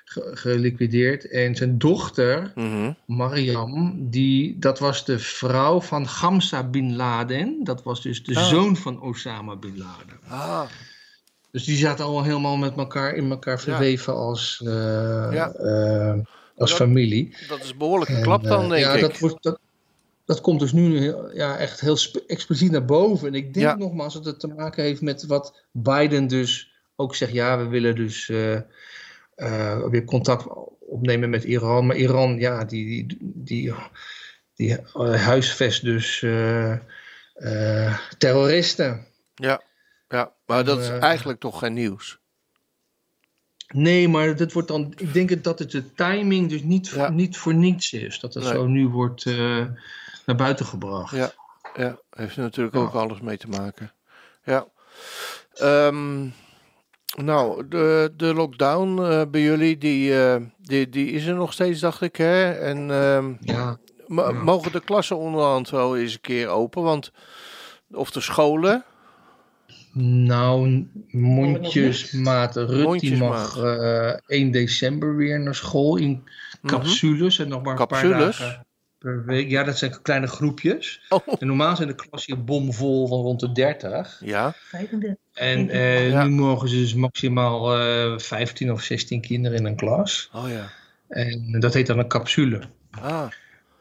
[0.04, 1.28] ge- geliquideerd.
[1.30, 2.92] En zijn dochter, mhm.
[3.06, 7.60] Mariam, die, dat was de vrouw van Hamza bin Laden.
[7.64, 8.44] Dat was dus de Ah.
[8.48, 10.18] zoon van Osama bin Laden.
[10.28, 10.62] Ah,
[11.50, 15.52] Dus die zaten al helemaal met elkaar in elkaar verweven als, Ja.
[16.56, 17.36] Als Dat- familie.
[17.48, 19.00] dat is een behoorlijke En, klap dan, eh, denk ja, ik.
[19.00, 19.58] Dat, wordt, dat,
[20.24, 23.28] dat komt dus nu ja, echt heel expliciet naar boven.
[23.28, 23.76] En ik denk Ja.
[23.76, 27.32] nogmaals dat het te maken heeft met wat Biden dus ook zegt.
[27.32, 28.54] Ja, we willen dus eh,
[29.34, 30.46] eh, weer contact
[30.78, 31.86] opnemen met Iran.
[31.86, 33.74] Maar Iran, ja, die, die, die,
[34.54, 34.78] die
[35.16, 36.24] huisvest dus
[38.18, 39.06] terroristen.
[39.34, 39.62] Ja,
[40.08, 42.20] ja, maar dat is eigenlijk toch geen nieuws.
[43.72, 44.92] Nee, maar dat wordt dan.
[44.96, 47.08] Ik denk dat het de timing dus niet, Ja.
[47.10, 48.20] niet voor niets is.
[48.20, 48.52] Dat het Nee.
[48.52, 49.36] zo nu wordt eh,
[50.26, 51.16] naar buiten gebracht.
[51.16, 51.32] Ja,
[51.76, 52.80] ja, heeft er natuurlijk Ja.
[52.80, 53.92] ook alles mee te maken.
[54.44, 54.66] Ja.
[55.54, 56.26] Ehm,
[57.16, 61.80] nou, de, de lockdown eh, bij jullie, die, eh, die, die is er nog steeds,
[61.80, 62.16] dacht ik.
[62.16, 62.50] Hè?
[62.52, 63.78] En ehm, Ja.
[64.44, 66.82] mogen de klassen onderhand wel eens een keer open?
[66.82, 67.12] Want,
[67.90, 68.84] of de scholen?
[69.94, 72.56] Nou, mondjesmaat.
[72.56, 76.22] Rut die mag eh 1 december weer naar school in
[76.66, 77.38] capsules.
[77.38, 78.36] En nog maar een Capsules?
[78.38, 78.66] paar dagen
[78.98, 79.50] per week.
[79.50, 81.00] Ja, dat zijn kleine groepjes.
[81.08, 84.20] Oh, En normaal zijn de klassen hier bomvol van rond de 30.
[84.24, 84.52] ja.
[84.56, 85.16] 35.
[85.34, 86.24] En eh, Ja.
[86.24, 90.30] nu mogen ze dus maximaal eh 15 of 16 kinderen in een klas.
[90.34, 90.68] Oh ja.
[91.08, 92.60] En dat heet dan een capsule.
[92.90, 93.26] Ah,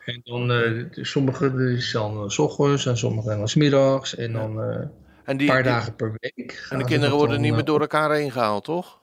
[0.06, 4.15] En dan, eh, sommige is dan s ochtends en sommige dan 's middags.
[4.15, 4.80] En dan eh,
[5.23, 6.67] en een die, paar dagen per week.
[6.69, 8.99] en de kinderen worden dan, niet meer door elkaar heen gehaald, toch?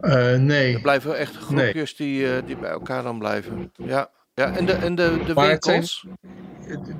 [0.00, 0.74] eh, nee.
[0.74, 3.72] Er blijven echt groepjes die, eh, die bij elkaar dan blijven.
[3.76, 4.10] Ja.
[4.34, 5.84] Ja, en de, en de, de Maar het zijn-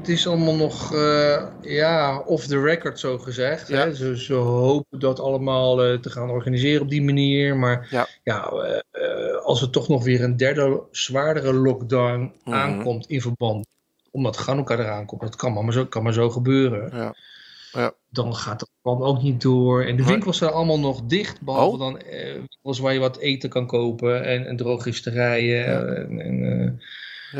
[0.04, 3.68] is allemaal nog eh, ja, off the record zo gezegd.
[3.68, 3.76] Ja.
[3.78, 3.94] Hè?
[3.94, 7.56] Ze, ze hopen dat allemaal te gaan organiseren op die manier.
[7.56, 8.06] Maar Ja.
[8.22, 8.38] ja,
[9.42, 12.56] als er toch nog weer een derde zwaardere lockdown Mhm.
[12.56, 13.66] aankomt in verband
[14.10, 16.90] omdat Hanukkah eraan komt, dat kan maar zo, kan maar zo gebeuren.
[16.96, 17.14] Ja.
[17.72, 17.92] Ja.
[18.10, 19.82] Dan gaat het plan ook niet door.
[19.84, 21.80] En de winkels zijn allemaal nog dicht, behalve Oh.
[21.80, 26.70] dan eh, winkels waar je wat eten kan kopen en, en drogisterijen en, en, eh,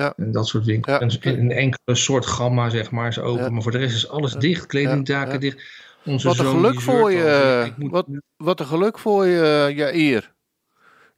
[0.01, 0.13] Ja.
[0.17, 1.19] en dat soort winkels.
[1.21, 1.31] Ja.
[1.31, 3.53] En een enkele soort gamma, zeg maar, is open.
[3.53, 4.73] Maar voor de rest is alles dicht.
[4.73, 5.37] Ja.
[5.39, 5.63] dicht.
[6.05, 10.33] Onze Wat een geluk voor je, al, moet- wat- Wat een geluk voor je, Jair.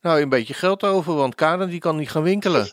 [0.01, 2.69] Nou, een beetje geld over, want Karen die kan niet gaan winkelen.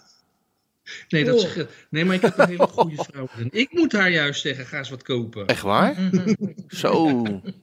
[1.10, 1.50] Nee, dat Oh.
[1.50, 1.70] scheelt.
[1.90, 3.28] Nee, maar ik heb een hele goede vrouw.
[3.40, 5.48] En ik moet haar juist zeggen, ga eens wat kopen.
[5.48, 5.96] Echt waar?
[6.68, 7.22] Zo.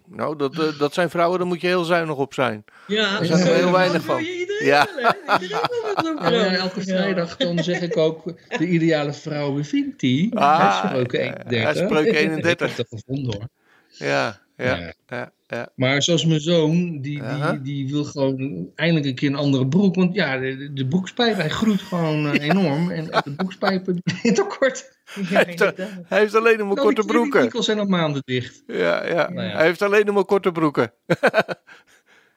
[0.09, 2.64] Nou, dat, eh, dat zijn vrouwen, daar moet je heel zuinig op zijn.
[2.87, 3.54] Ja, Er zijn er Ja.
[3.54, 4.24] heel weinig van.
[4.64, 4.88] Ja.
[4.88, 6.85] eh, elke Ja.
[6.96, 8.24] vrijdag dan zeg ik ook,
[8.59, 10.37] de ideale vrouw, wie vindt die?
[10.38, 11.85] Ah, Hè, Spreuken ja, 31.
[11.85, 12.76] Spreuken Ik 31.
[12.76, 13.48] heb dat gevonden hoor.
[13.88, 14.92] Ja, ja, Ja.
[15.09, 15.68] ja, ja.
[15.74, 19.94] Maar zoals mijn zoon, die, die, die wil gewoon eindelijk een keer een andere broek.
[19.94, 22.90] Want ja, de, de broekspijp, hij groeit gewoon eh, enorm.
[22.90, 24.96] En de broekspijpen die zijn te kort.
[25.04, 25.88] Hij heeft, inderdaad.
[26.06, 27.40] hij heeft alleen nog maar korte broeken.
[27.40, 28.62] winkels zijn al maanden dicht.
[28.66, 29.30] Ja, ja.
[29.30, 29.56] Nou ja.
[29.56, 30.92] Hij heeft alleen nog maar korte broeken.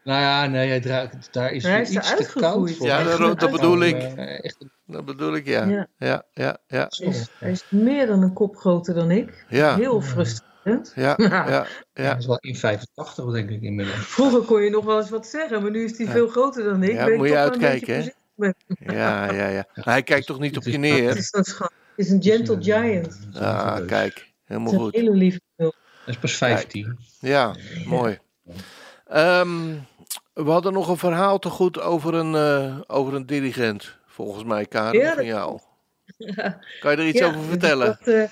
[0.04, 2.88] Nou ja, nee, hij draagt, daar is Hij hij is er iets te koud voor.
[2.88, 3.96] Ja, Hij dat- bedoel ik.
[4.42, 5.66] echt, Dat bedoel ik, ja.
[5.66, 5.88] Ja.
[5.98, 6.88] Ja, ja, ja.
[6.90, 9.46] Hij is, hij is meer dan een kop groter dan ik.
[9.50, 10.51] Ja, Heel frustrerend.
[10.96, 12.10] ja, ja, ja.
[12.10, 12.40] dat is wel
[13.28, 13.98] 1,85 denk ik inmiddels.
[13.98, 16.12] Vroeger kon je nog wel eens wat zeggen, maar nu is hij Ja.
[16.12, 16.92] veel groter dan ik.
[16.92, 18.52] Ja, Ben ik moet je uitkijken, hè?
[18.94, 19.66] Ja, ja, ja.
[19.76, 21.18] Maar hij kijkt toch niet op je Het neer?
[21.18, 21.32] is.
[21.32, 23.20] Het is een gentle giant.
[23.34, 24.32] Ah, kijk.
[24.44, 24.96] Helemaal is een goed.
[24.96, 25.40] hele lieve.
[25.56, 25.74] Dat
[26.06, 26.98] is pas 15.
[27.20, 28.20] Ja, mooi.
[29.08, 29.74] Ehm,
[30.34, 33.98] we hadden nog een verhaal te goed over een, eh, over een dirigent.
[34.06, 35.60] Volgens mij, Karen, Ja, van jou.
[36.18, 36.60] Ja.
[36.80, 37.98] Kan je er iets Ja, over vertellen?
[38.00, 38.30] Is, dat, eh,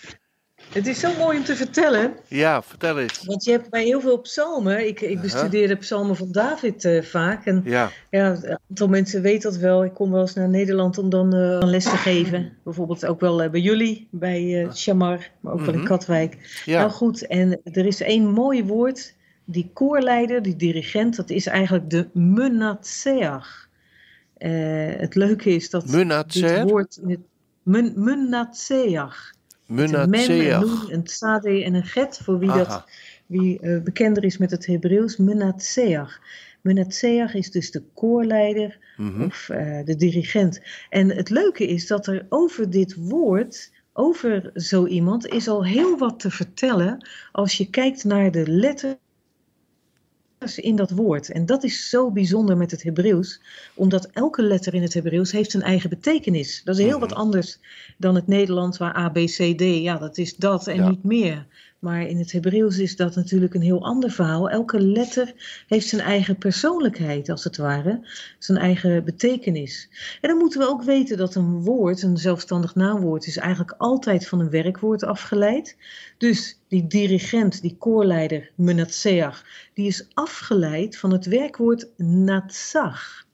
[0.73, 3.23] het is zo mooi om te vertellen, Ja, vertel eens.
[3.25, 7.45] want je hebt bij heel veel psalmen, ik, ik bestudeerde psalmen van David eh, vaak,
[7.45, 9.84] en Ja, ja, een aantal mensen weten dat wel.
[9.86, 12.51] Ik kom wel eens naar Nederland om dan eh, een les te geven.
[12.63, 15.88] Bijvoorbeeld ook wel eh, bij jullie, bij eh Shamar, maar ook wel in Mhm.
[15.88, 16.62] Katwijk.
[16.65, 16.79] ja.
[16.79, 19.15] Nou goed, en er is één mooi woord.
[19.45, 23.67] Die koorleider, die dirigent, dat is eigenlijk de munatseach.
[24.38, 24.51] Eh,
[24.97, 26.60] het leuke is dat Munatser?
[26.60, 26.99] dit woord...
[27.03, 27.19] in het-
[27.63, 29.32] Mun, munatseach.
[29.69, 30.62] Met Een men, een Munatseach.
[30.65, 32.58] noen, een tsade en een get, voor wie, Aha.
[32.63, 32.84] dat,
[33.25, 36.19] wie eh, bekender is met het Hebreeuws, munatseach.
[36.62, 39.23] Munatseach is dus de koorleider Mhm.
[39.23, 40.62] of eh, de dirigent.
[40.89, 45.97] En het leuke is dat er over dit woord, over zo iemand, is al heel
[45.97, 48.95] wat te vertellen als je kijkt naar de letters
[50.39, 51.30] in dat woord.
[51.32, 53.41] En dat is zo bijzonder met het Hebreeuws,
[53.75, 56.62] omdat elke letter in het Hebreeuws heeft een eigen betekenis.
[56.63, 57.19] Dat is heel wat Mhm.
[57.19, 57.60] anders
[57.97, 60.89] dan het Nederlands waar A, B, C, D, ja, dat is dat en Ja.
[60.89, 61.45] niet meer.
[61.79, 64.49] Maar in het Hebreeuws is dat natuurlijk een heel ander verhaal.
[64.49, 65.33] Elke letter
[65.67, 68.07] heeft zijn eigen persoonlijkheid, als het ware,
[68.39, 69.89] zijn eigen betekenis.
[70.21, 74.27] En dan moeten we ook weten dat een woord, een zelfstandig naamwoord, is eigenlijk altijd
[74.27, 75.77] van een werkwoord afgeleid.
[76.17, 83.27] Dus die dirigent, die koorleider, menatseach, die is afgeleid van het werkwoord natsach.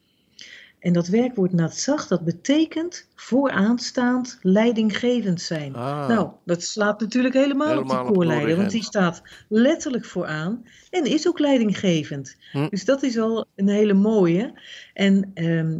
[0.85, 5.75] En dat werkwoord natsach, dat betekent vooraanstaand, leidinggevend zijn.
[5.75, 10.65] Ah, Nou, dat slaat natuurlijk helemaal, Helemaal op de koorleider, want die staat letterlijk vooraan
[10.89, 12.37] en is ook leidinggevend.
[12.51, 12.67] Hm.
[12.69, 14.53] Dus dat is al een hele mooie.
[14.93, 15.79] En ehm,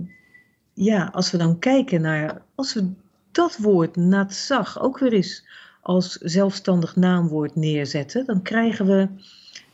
[0.73, 2.91] ja, als we dan kijken naar, als we
[3.31, 5.45] dat woord natsach ook weer eens
[5.81, 9.07] als zelfstandig naamwoord neerzetten, dan krijgen we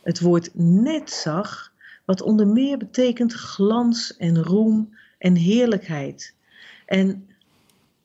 [0.02, 1.72] het woord netzach,
[2.04, 6.34] wat onder meer betekent glans en roem en heerlijkheid.
[6.86, 7.26] En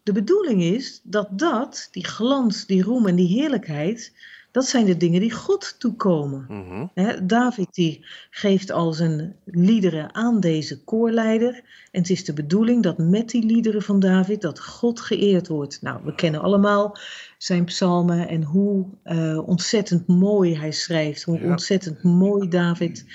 [0.03, 4.13] de bedoeling is dat dat, die glans, die roem en die heerlijkheid,
[4.51, 6.45] Dat zijn de dingen die God toekomen.
[6.49, 7.27] Mhm.
[7.27, 11.53] David die geeft al zijn liederen aan deze koorleider.
[11.91, 15.81] En het is de bedoeling dat met die liederen van David dat God geëerd wordt.
[15.81, 16.97] Nou, we kennen allemaal
[17.37, 21.23] zijn psalmen en hoe eh, ontzettend mooi hij schrijft.
[21.23, 21.49] Hoe Ja.
[21.49, 23.05] ontzettend mooi David,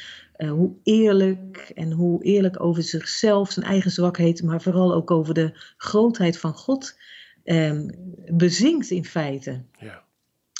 [0.42, 5.34] eh, hoe eerlijk en hoe eerlijk over zichzelf, zijn eigen zwakheid, maar vooral ook over
[5.34, 6.98] de grootheid van God
[7.44, 7.80] eh,
[8.32, 9.62] bezingt in feite.
[9.78, 10.02] Ja.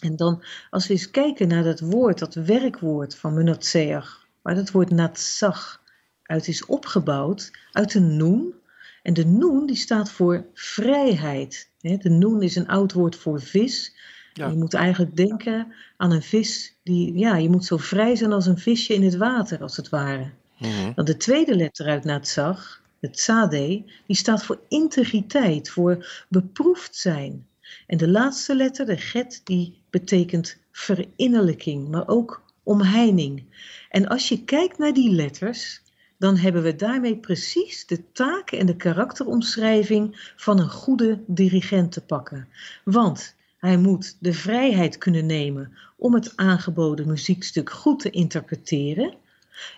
[0.03, 4.71] En dan, als we eens kijken naar dat woord, dat werkwoord van Menotseach, waar dat
[4.71, 5.83] woord natsach
[6.23, 8.55] uit is opgebouwd, uit een noen.
[9.03, 11.71] En de noen die staat voor vrijheid.
[11.81, 13.97] De noen is een oud woord voor vis.
[14.33, 14.49] Ja.
[14.49, 18.47] Je moet eigenlijk denken aan een vis die, ja, je moet zo vrij zijn als
[18.47, 20.31] een visje in het water, als het ware.
[20.59, 20.93] Mhm.
[20.95, 27.47] Dan de tweede letter uit Natsach, het Tzade, die staat voor integriteit, voor beproefd zijn.
[27.87, 33.45] En de laatste letter, de get, die betekent verinnerlijking, maar ook omheining.
[33.91, 35.83] En als je kijkt naar die letters,
[36.19, 42.01] dan hebben we daarmee precies de taak en de karakteromschrijving van een goede dirigent te
[42.01, 42.49] pakken.
[42.85, 49.15] Want hij moet de vrijheid kunnen nemen om het aangeboden muziekstuk goed te interpreteren.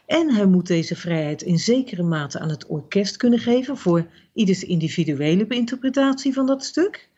[0.07, 4.65] En hij moet deze vrijheid in zekere mate aan het orkest kunnen geven voor ieders
[4.65, 7.09] individuele interpretatie van dat stuk.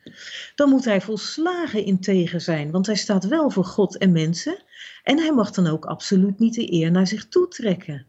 [0.55, 4.57] Dan moet hij volslagen integer zijn, want hij staat wel voor God en mensen.
[5.03, 8.05] En hij mag dan ook absoluut niet de eer naar zich toe trekken.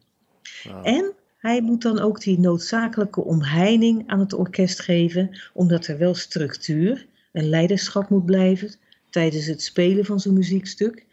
[0.83, 6.15] En hij moet dan ook die noodzakelijke omheining aan het orkest geven, omdat er wel
[6.15, 7.07] structuur
[7.39, 8.75] en leiderschap moet blijven
[9.11, 11.07] tijdens het spelen van zo'n muziekstuk.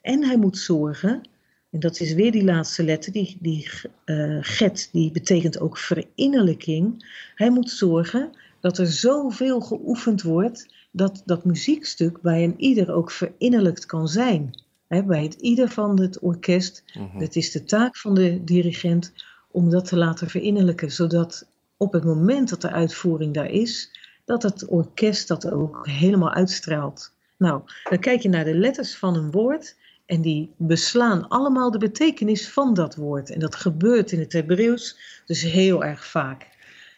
[0.00, 1.28] En hij moet zorgen,
[1.70, 3.70] en dat is weer die laatste letter, die, die
[4.04, 7.06] eh, get, die betekent ook verinnerlijking.
[7.34, 13.10] Hij moet zorgen dat er zoveel geoefend wordt dat dat muziekstuk bij een ieder ook
[13.10, 14.50] verinnerlijkt kan zijn.
[14.88, 17.18] Bij het ieder van het orkest Mhm.
[17.18, 19.12] het is de taak van de dirigent
[19.50, 23.97] om dat te laten verinnerlijken, zodat op het moment dat de uitvoering daar is,
[24.28, 27.12] dat het orkest dat ook helemaal uitstraalt.
[27.36, 31.78] Nou, dan kijk je naar de letters van een woord en die beslaan allemaal de
[31.78, 33.30] betekenis van dat woord.
[33.30, 36.46] En dat gebeurt in het Hebreeuws dus heel erg vaak.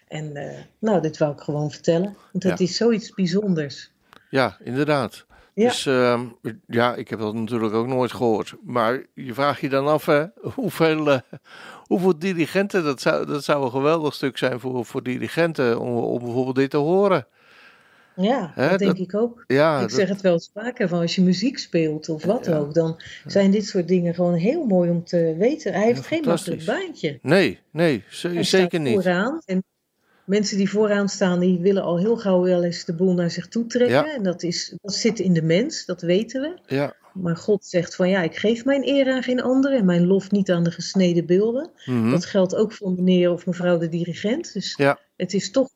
[0.08, 2.64] En eh, nou, dit wou ik gewoon vertellen, want het Ja.
[2.64, 3.90] is zoiets bijzonders.
[4.30, 5.26] Ja, inderdaad.
[5.54, 5.68] Ja.
[5.68, 6.24] Dus ehm,
[6.66, 8.54] ja, ik heb dat natuurlijk ook nooit gehoord.
[8.64, 11.18] Maar je vraagt je dan af, hè, hoeveel, eh,
[11.84, 16.18] hoeveel dirigenten, dat zou, dat zou een geweldig stuk zijn voor, voor dirigenten om, om
[16.18, 17.26] bijvoorbeeld dit te horen.
[18.16, 19.44] Ja, Hè, dat denk dat- ik ook.
[19.46, 22.46] Ja, Ik dat- zeg het wel eens vaker, van als je muziek speelt of wat
[22.46, 22.56] Ja.
[22.56, 25.72] ook, dan zijn dit soort dingen gewoon heel mooi om te weten.
[25.72, 27.18] Hij heeft geen makkelijk baantje.
[27.22, 28.94] nee, nee, z- zeker niet.
[28.94, 29.64] Vooraan, en
[30.24, 33.48] mensen die vooraan staan, die willen al heel gauw wel eens de boel naar zich
[33.48, 33.96] toe trekken.
[33.96, 34.14] Ja.
[34.14, 36.74] En dat, is, dat zit in de mens, dat weten we.
[36.74, 40.06] Ja, Maar God zegt van ja, ik geef mijn eer aan geen ander en mijn
[40.06, 41.70] lof niet aan de gesneden beelden.
[41.84, 42.10] mhm.
[42.10, 44.52] Dat geldt ook voor meneer of mevrouw de dirigent.
[44.52, 44.98] Dus Ja.
[45.16, 45.68] het is toch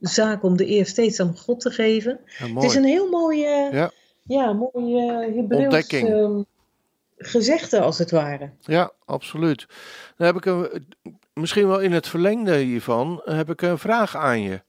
[0.00, 2.20] zaak om de eer steeds aan God te geven.
[2.26, 3.90] Het is een heel mooie, Ja.
[4.22, 4.52] ja.
[4.52, 6.42] mooi eh Hebreeuws ehm,
[7.16, 8.50] gezegde als het ware.
[8.60, 9.66] Ja, absoluut.
[10.16, 10.86] Dan heb ik een,
[11.34, 14.62] misschien wel in het verlengde hiervan, heb ik een vraag aan je.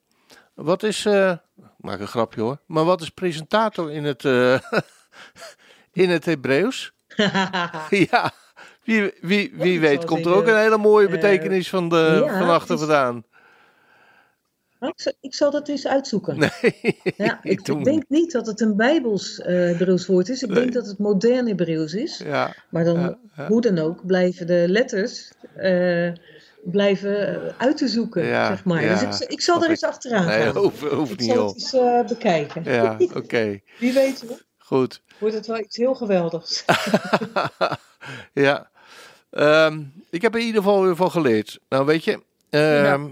[0.53, 1.39] Wat is, ik
[1.77, 4.59] maak een grapje hoor, maar wat is presentator in het, eh,
[6.03, 6.93] in het Hebreeuws?
[8.09, 8.31] ja,
[8.83, 12.37] wie, wie, wie weet komt er ook een hele mooie eh, betekenis van, de, ja,
[12.37, 13.23] van achter vandaan.
[15.21, 16.37] ik, zal, dat eens uitzoeken.
[16.61, 20.43] Nee, ja, ik denk niet dat het een Bijbels eh Hebreeuws woord is.
[20.43, 20.59] Ik Nee.
[20.59, 22.17] denk dat het modern Hebreeuws is.
[22.17, 25.31] Ja, Maar dan, ja, hoe dan ook, blijven de letters
[26.63, 28.83] blijven eh, uit te zoeken, Ja, zeg maar.
[28.83, 30.55] ja, dus ik, ik zal er eens achteraan nee, gaan.
[30.55, 32.63] hoeft, hoeft Ik niet zal het eens eh, bekijken.
[32.63, 35.01] Ja, oké, Wie weet hoor, goed.
[35.17, 36.65] wordt het wel iets heel geweldigs.
[38.33, 38.69] ja.
[39.29, 41.59] Ehm, ik heb er in ieder geval weer van geleerd.
[41.69, 43.07] Nou, weet je, ehm,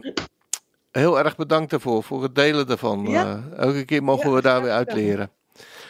[0.92, 3.08] heel erg bedankt daarvoor, voor het delen daarvan.
[3.08, 5.32] Eh, elke keer mogen we daar weer uit leren.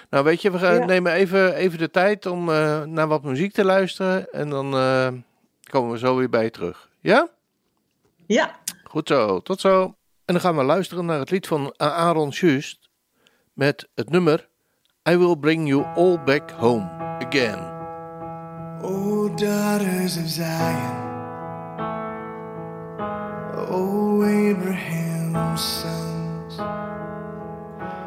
[0.09, 2.45] Nou, weet je, we gaan, nemen even, even de tijd om
[2.93, 4.31] naar wat muziek te luisteren.
[4.33, 4.71] En dan
[5.69, 6.89] komen we zo weer bij je terug.
[6.99, 7.29] Ja?
[8.31, 9.83] Ja, Goed zo, tot zo.
[10.25, 12.89] En dan gaan we luisteren naar het lied van Aaron Schust
[13.53, 14.49] met het nummer
[15.09, 16.89] I Will Bring You All Back Home
[17.25, 17.59] Again.
[18.81, 20.95] O daughters of Zion,
[23.69, 26.55] O Abraham's sons,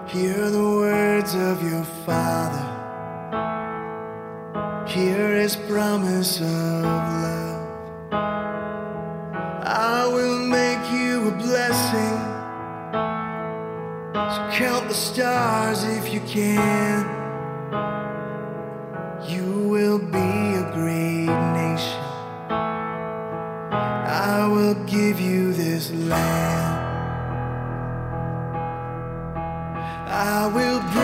[0.07, 2.67] hear the words of your father,
[4.87, 7.44] hear his promise of love.
[9.77, 12.19] I will make you a blessing.
[14.15, 17.05] So count the stars if you can.
[19.29, 20.31] You will be
[20.63, 22.01] a great nation.
[24.31, 26.75] I will give you this land.
[30.07, 31.04] I will bring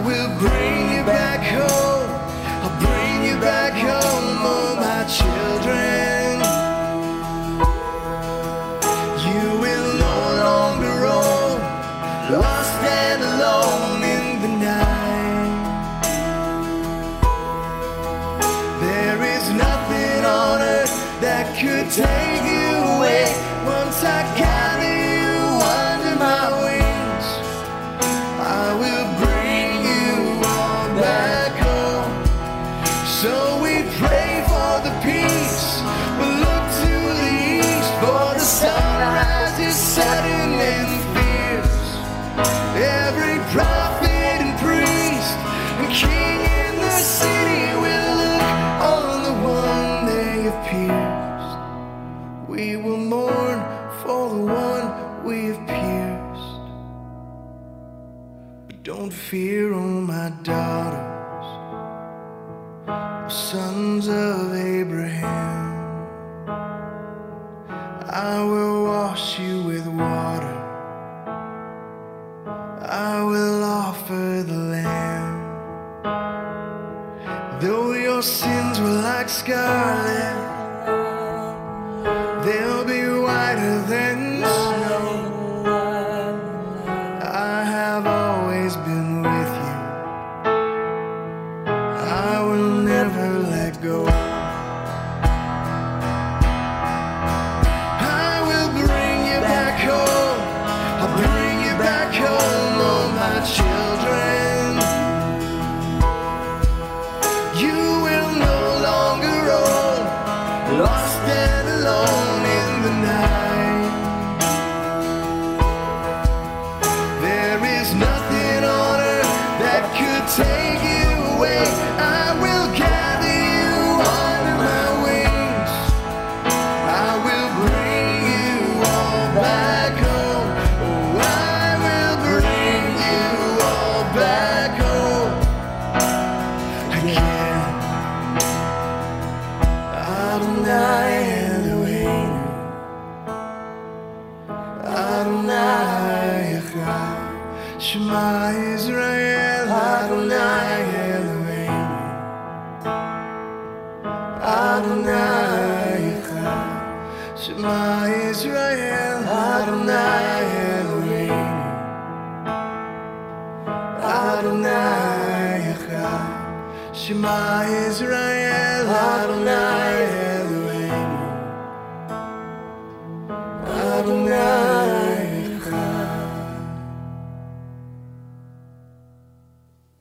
[0.00, 1.87] will bring you back home.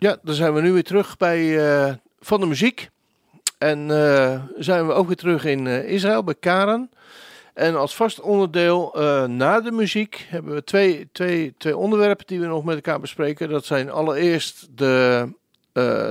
[0.07, 2.89] Ja, dan zijn we nu weer terug bij eh, Van de Muziek.
[3.57, 6.89] En eh, zijn we ook weer terug in eh, Israël, bij Karen.
[7.53, 8.95] En als vast onderdeel
[9.27, 13.49] na de muziek hebben we twee, twee, twee onderwerpen die we nog met elkaar bespreken.
[13.49, 15.27] Dat zijn allereerst de,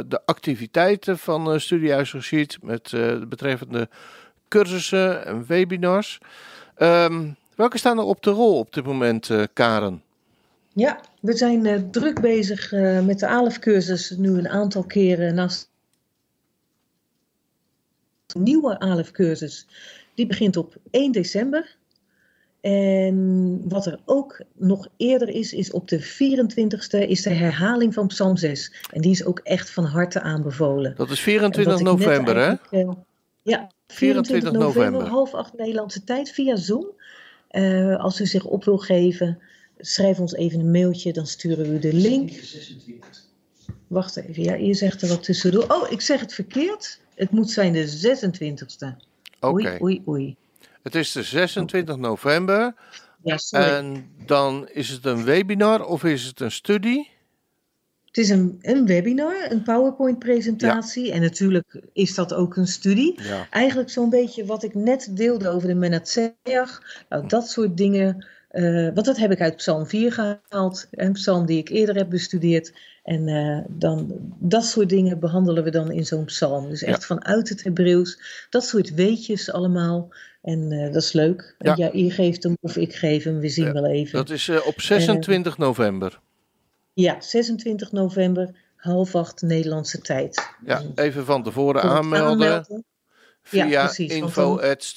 [0.07, 2.94] de activiteiten van uh, Studiehuis met
[3.28, 3.88] betreffende
[4.49, 6.18] cursussen en webinars.
[6.74, 10.03] Ehm, welke staan er op de rol op dit moment, Karen?
[10.77, 15.70] Ja, we zijn eh, druk bezig eh, met de ALEF-cursus nu een aantal keren naast
[18.27, 19.66] de nieuwe ALEF-cursus.
[20.14, 21.77] Die begint op 1 december.
[22.61, 28.07] En wat er ook nog eerder is, is op de 24e is de herhaling van
[28.07, 28.72] Psalm 6.
[28.91, 30.95] En die is ook echt van harte aanbevolen.
[30.97, 32.55] Dat is 24 november, hè?
[32.70, 32.91] Eh,
[33.43, 36.87] ja, 24, 24 november, november, half acht Nederlandse tijd via Zoom.
[37.99, 39.39] als u zich op wil geven
[39.79, 42.31] schrijf ons even een mailtje, dan sturen we u de link.
[43.87, 45.64] Wacht even, ja, je zegt er wat tussendoor.
[45.68, 47.01] Oh, ik zeg het verkeerd.
[47.14, 48.97] Het moet zijn de 26e.
[49.41, 49.55] Oké.
[49.55, 50.37] Oei, oei, oei.
[50.83, 52.74] Het is de 26 november.
[53.22, 53.66] Ja, sorry.
[53.66, 57.11] En dan is het een webinar of is het een studie?
[58.05, 61.12] Het is een, een webinar, een PowerPoint-presentatie.
[61.12, 63.22] En natuurlijk is dat ook een studie.
[63.22, 63.47] Ja.
[63.51, 67.05] Eigenlijk zo'n beetje wat ik net deelde over de Menatseach.
[67.09, 68.27] Nou, dat soort dingen.
[68.57, 70.86] Eh, want dat heb ik uit Psalm 4 gehaald.
[70.90, 72.72] Een psalm die ik eerder heb bestudeerd.
[73.02, 76.68] En eh, dan, dat soort dingen behandelen we dan in zo'n psalm.
[76.68, 78.18] Dus echt vanuit het Hebreeuws.
[78.50, 80.14] Dat soort weetjes allemaal.
[80.42, 81.54] En eh, dat is leuk.
[81.59, 81.74] Ja.
[81.76, 81.90] Ja.
[81.92, 83.40] je geeft hem of ik geef hem.
[83.40, 84.18] We zien Ja, wel even.
[84.18, 86.20] Dat is op 26 november.
[86.92, 90.50] Ja, 26 november, half acht Nederlandse tijd.
[90.64, 92.84] Ja, even van tevoren aanmelden aanmelden.
[93.50, 94.94] Ja, via precies, want info at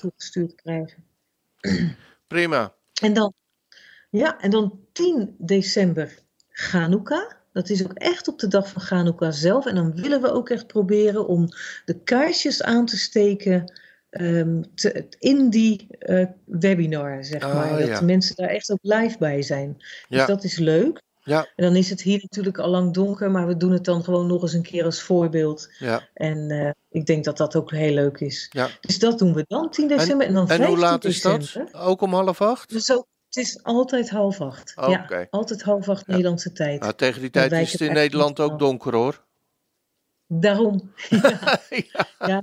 [0.00, 1.04] toegestuurd krijgen.
[2.28, 2.74] Prima.
[3.02, 3.32] En dan,
[4.10, 6.18] ja, en dan 10 december
[6.48, 7.36] Chanukka.
[7.52, 9.66] Dat is ook echt op de dag van Chanukka zelf.
[9.66, 11.48] En dan willen we ook echt proberen om
[11.84, 13.72] de kaarsjes aan te steken
[14.10, 17.78] ehm, te- in die eh, webinar, zeg Ah, maar.
[17.78, 17.98] Dat ja.
[17.98, 19.74] de mensen daar echt ook live bij zijn.
[19.76, 20.26] Dus Ja.
[20.26, 21.00] dat is leuk.
[21.28, 24.04] Ja, En dan is het hier natuurlijk al lang donker, maar we doen het dan
[24.04, 25.68] gewoon nog eens een keer als voorbeeld.
[25.78, 28.48] ja, En eh, ik denk dat dat ook heel leuk is.
[28.50, 28.68] ja.
[28.80, 30.26] Dus dat doen we dan 10 december.
[30.26, 31.40] En, dan En 15 hoe laat is dat?
[31.40, 31.74] december.
[31.74, 32.70] Ook om half acht?
[32.70, 34.72] Dus ook, het is altijd half acht.
[34.76, 34.90] Oké.
[34.90, 36.80] Ja, altijd half acht Nederlandse tijd.
[36.80, 39.24] Nou, tegen die tijd is het in Nederland ook donker hoor.
[40.26, 40.92] Daarom.
[41.08, 42.42] ja, Ja,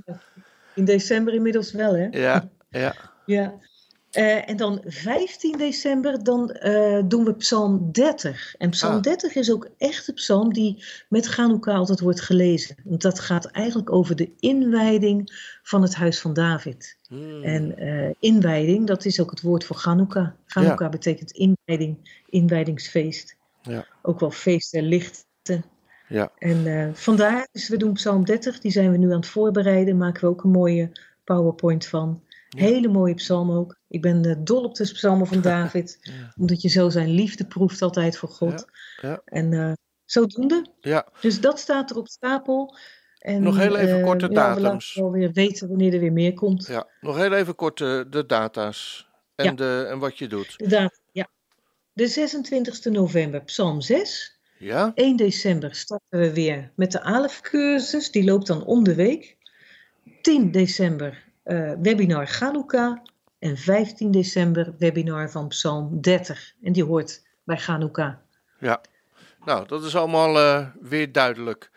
[0.76, 2.08] in december inmiddels wel, hè?
[2.12, 2.96] ja, ja.
[3.26, 3.54] Ja.
[4.16, 8.56] Eh, en dan 15 december, dan eh, doen we Psalm 30.
[8.58, 9.02] En Psalm Ah.
[9.02, 12.76] 30 is ook echt de psalm die met Chanukka altijd wordt gelezen.
[12.84, 15.32] Want dat gaat eigenlijk over de inwijding
[15.64, 16.98] van het huis van David.
[17.08, 17.44] Hmm.
[17.44, 20.36] En eh, inwijding, dat is ook het woord voor Chanukka.
[20.46, 23.36] Chanukka betekent inwijding, inwijdingsfeest.
[23.62, 23.86] Ja.
[24.02, 25.66] Ook wel feest der lichten.
[26.08, 26.32] Ja.
[26.38, 29.98] En vandaar, dus we doen Psalm 30, die zijn we nu aan het voorbereiden.
[29.98, 30.92] Maken we ook een mooie
[31.24, 32.24] PowerPoint van.
[32.56, 33.78] Hele mooie psalm ook.
[33.88, 35.98] Ik ben eh, dol op de psalmen van David.
[36.02, 36.34] Ja.
[36.38, 38.66] Omdat je zo zijn liefde proeft altijd voor God.
[39.02, 39.22] Ja, ja.
[39.26, 39.72] En eh,
[40.06, 40.66] zodoende.
[40.80, 42.78] Ja, Dus dat staat er op stapel.
[43.20, 44.94] En, Nog heel even eh, korte ja, datums.
[44.94, 46.68] We laten wel weer weten wanneer er weer meer komt.
[46.68, 46.88] ja.
[47.02, 50.54] Nog heel even kort de data's en, de, en wat je doet.
[50.58, 51.28] De ja.
[51.94, 54.40] De 26 november, Psalm 6.
[54.58, 54.92] Ja?
[54.96, 58.12] 1 december starten we weer met de ALEF-cursus.
[58.12, 59.38] Die loopt dan om de week.
[60.22, 63.02] 10 december eh, webinar Chanukka.
[63.40, 66.54] En 15 december webinar van Psalm 30.
[66.64, 68.22] En die hoort bij Chanukka.
[68.60, 68.82] Ja.
[69.46, 71.72] Nou, dat is allemaal eh, weer duidelijk.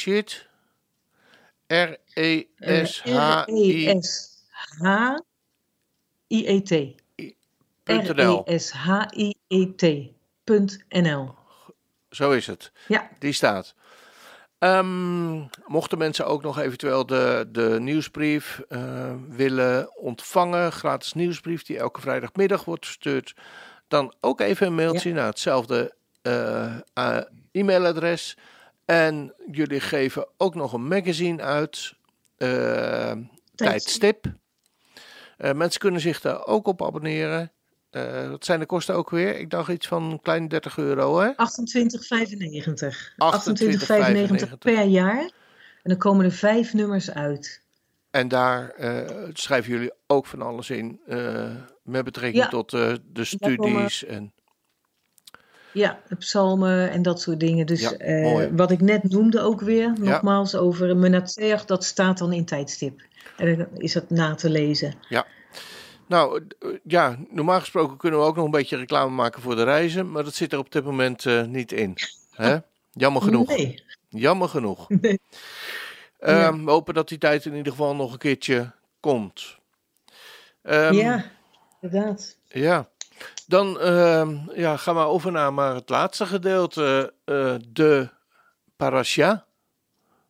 [1.68, 3.88] R-E-S-H-I.
[6.28, 7.03] R-E-S-H-I-E-T.
[7.86, 8.43] .nl.
[8.45, 9.36] R-E-S-H-I-E-T.nl.
[12.09, 12.71] Zo is het.
[12.88, 13.75] Ja, Die staat.
[14.59, 21.77] Ehm, mochten mensen ook nog eventueel de, de nieuwsbrief eh, willen ontvangen, gratis nieuwsbrief die
[21.77, 23.36] elke vrijdagmiddag wordt verstuurd,
[23.88, 26.77] dan ook even een mailtje naar hetzelfde eh,
[27.51, 28.38] e-mailadres.
[28.86, 31.93] En jullie geven ook nog een magazine uit,
[32.38, 33.11] eh,
[33.55, 34.25] tijdstip.
[35.38, 37.51] Mensen kunnen zich daar ook op abonneren.
[37.96, 39.39] Eh, wat zijn de kosten ook weer?
[39.39, 41.30] Ik dacht iets van een klein 30 euro, hè?
[41.36, 41.36] 28,95.
[43.18, 45.20] 28,95 28,95 per jaar.
[45.20, 45.32] En
[45.91, 47.62] dan komen er vijf nummers uit.
[48.12, 51.00] En daar eh, schrijven jullie ook van alles in.
[51.08, 52.50] eh, met betrekking Ja.
[52.50, 54.06] tot de studies.
[54.06, 54.34] En,
[55.72, 57.66] Ja, de psalmen en dat soort dingen.
[57.66, 62.46] Dus Ja, wat ik net noemde ook weer, nogmaals, over Menatseach, dat staat dan in
[62.46, 63.02] tijdstip.
[63.38, 64.93] En dan is het na te lezen.
[66.08, 69.64] Nou, eh, ja, normaal gesproken kunnen we ook nog een beetje reclame maken voor de
[69.64, 70.12] reizen.
[70.12, 71.95] Maar dat zit er op dit moment eh, niet in.
[72.32, 72.58] Hè?
[72.91, 73.47] Jammer genoeg.
[73.47, 73.84] Nee.
[74.10, 74.89] Jammer genoeg.
[75.01, 75.20] Nee.
[76.20, 76.66] Ehm.
[76.66, 79.58] We hopen dat die tijd in ieder geval nog een keertje komt.
[80.62, 81.32] Ehm, ja,
[81.82, 82.38] inderdaad.
[82.47, 82.89] Ja,
[83.47, 88.10] dan ehm, ja, gaan we over naar maar het laatste gedeelte, eh, de
[88.76, 89.45] parasha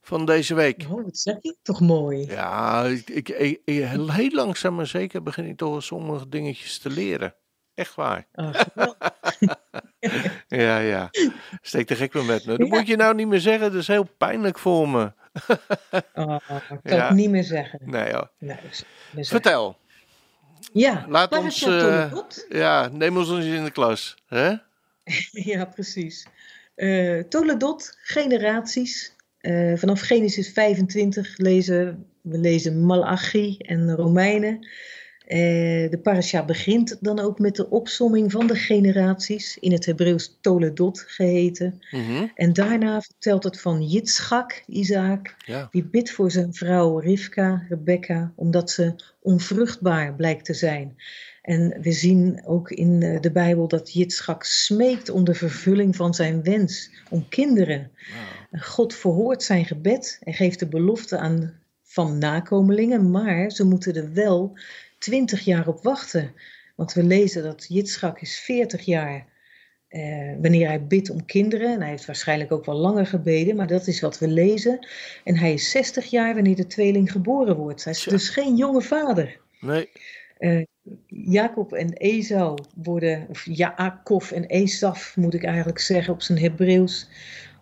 [0.05, 0.85] van deze week.
[0.89, 1.55] Oh, wat zeg je?
[1.61, 2.25] Toch mooi.
[2.25, 6.77] Ja, ik, ik, ik- heel heel langzaam maar zeker begin ik toch wel sommige dingetjes
[6.79, 7.35] te leren.
[7.73, 8.27] Echt waar.
[8.33, 8.97] Geweldig.
[10.47, 11.09] Ja, ja.
[11.61, 12.57] Steek de gek me met me.
[12.57, 12.75] Dat Ja.
[12.77, 13.71] moet je nou niet meer zeggen.
[13.71, 15.11] Dat is heel pijnlijk voor me.
[16.13, 16.35] Oh,
[16.69, 17.07] ik kan Ja.
[17.07, 17.79] het niet meer zeggen.
[17.83, 18.23] Nee, joh.
[18.37, 19.25] Meer zeggen.
[19.25, 19.77] Vertel.
[20.73, 22.11] Ja, Laat waar ons, eh?
[22.49, 24.15] Ja, neem ons eens in de klas.
[24.27, 24.53] Hè?
[25.51, 26.27] Ja, precies.
[26.75, 29.14] Eh Toledot, generaties.
[29.45, 34.67] Eh, vanaf Genesis 25 lezen we lezen Malachi en Romeinen.
[35.25, 35.37] Eh,
[35.89, 41.03] de parasha begint dan ook met de opsomming van de generaties, in het Hebreeuws Toledot
[41.07, 41.81] geheten.
[41.91, 42.25] Mhm.
[42.35, 45.67] En daarna vertelt het van Yitzchak, Isaac, Ja.
[45.71, 50.95] die bidt voor zijn vrouw Rivka, Rebecca, omdat ze onvruchtbaar blijkt te zijn.
[51.45, 56.13] En we zien ook in eh, de Bijbel dat Yitzchak smeekt om de vervulling van
[56.13, 57.91] zijn wens, om kinderen.
[58.51, 63.95] En God verhoort zijn gebed en geeft de belofte aan van nakomelingen, maar ze moeten
[63.95, 64.57] er wel
[64.97, 66.33] twintig jaar op wachten.
[66.75, 69.25] Want we lezen dat Yitzchak is 40 jaar
[69.87, 71.73] eh, wanneer hij bidt om kinderen.
[71.73, 74.87] En hij heeft waarschijnlijk ook wel langer gebeden, maar dat is wat we lezen.
[75.23, 77.83] En hij is 60 jaar wanneer de tweeling geboren wordt.
[77.83, 79.39] Hij is dus geen jonge vader.
[79.59, 79.89] Nee.
[80.37, 80.63] Eh,
[81.07, 87.07] Jacob en Esau worden, of Jaakov en Esaf moet ik eigenlijk zeggen op zijn Hebreeuws,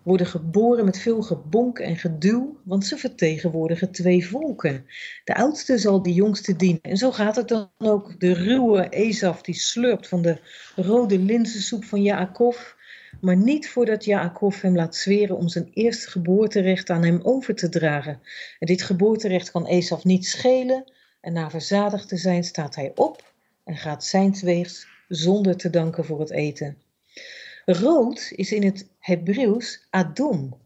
[0.02, 4.84] worden geboren met veel gebonk en geduw, want ze vertegenwoordigen twee volken.
[5.24, 6.82] De oudste zal de jongste dienen.
[6.82, 8.20] En zo gaat het dan ook.
[8.20, 10.38] De ruwe Esaf die slurpt van de
[10.76, 12.72] rode linzensoep van Jaakov,
[13.20, 17.68] maar niet voordat Jaakov hem laat zweren om zijn eerste geboorterecht aan hem over te
[17.68, 18.20] dragen.
[18.58, 20.84] En dit geboorterecht kan Esaf niet schelen,
[21.24, 23.32] en na verzadigd te zijn staat hij op
[23.64, 26.78] en gaat zijns weegs zonder te danken voor het eten.
[27.64, 30.56] Rood is in het Hebreeuws Adom.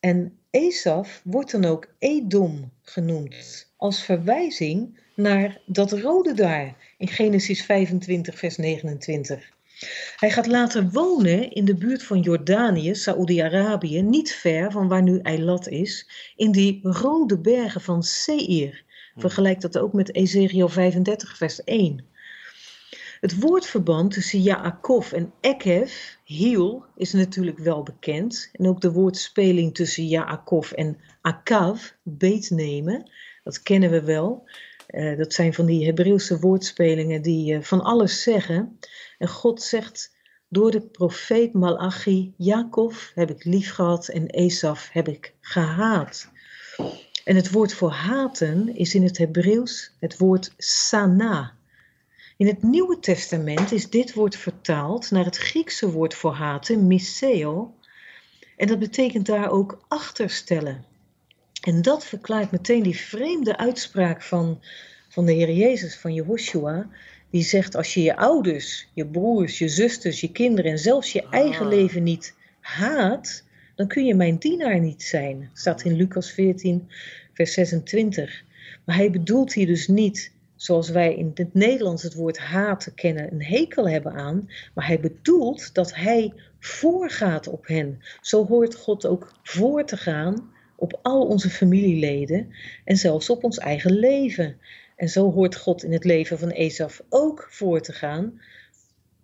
[0.00, 7.64] En Esaf wordt dan ook Edom genoemd, als verwijzing naar dat rode daar in Genesis
[7.64, 9.54] 25, vers 29.
[10.16, 15.18] Hij gaat later wonen in de buurt van Jordanië, Saoedi-Arabië, niet ver van waar nu
[15.18, 18.84] Eilat is, in die rode bergen van Seir.
[19.16, 22.04] Vergelijk dat ook met Ezekiel 35, vers 1.
[23.20, 25.92] Het woordverband tussen Jaakov en Ekev,
[26.24, 28.50] Hiel, is natuurlijk wel bekend.
[28.52, 33.10] En ook de woordspeling tussen Jaakov en Akav, beetnemen,
[33.44, 34.48] dat kennen we wel.
[34.86, 38.78] Eh, dat zijn van die Hebreeuwse woordspelingen die eh, van alles zeggen.
[39.18, 40.14] En God zegt
[40.48, 46.30] door de profeet Malachi, Jacob heb ik lief gehad en Esaf heb ik gehaat.
[47.26, 51.52] En het woord voor haten is in het Hebreeuws het woord sana.
[52.36, 57.74] In het Nieuwe Testament is dit woord vertaald naar het Griekse woord voor haten, miseo.
[58.56, 60.84] En dat betekent daar ook achterstellen.
[61.60, 64.62] En dat verklaart meteen die vreemde uitspraak van,
[65.08, 66.88] van de Heer Jezus, van Jehoshua.
[67.30, 71.28] Die zegt, als je je ouders, je broers, je zusters, je kinderen en zelfs je
[71.30, 71.72] eigen Ah.
[71.72, 73.44] leven niet haat,
[73.76, 75.50] dan kun je mijn dienaar niet zijn.
[75.52, 76.88] Staat in Lucas 14,
[77.32, 78.44] vers 26.
[78.84, 83.32] Maar hij bedoelt hier dus niet, zoals wij in het Nederlands het woord haten kennen,
[83.32, 84.50] een hekel hebben aan.
[84.74, 87.98] Maar hij bedoelt dat hij voorgaat op hen.
[88.20, 92.48] Zo hoort God ook voor te gaan op al onze familieleden
[92.84, 94.56] en zelfs op ons eigen leven.
[94.96, 98.40] En zo hoort God in het leven van Esaf ook voor te gaan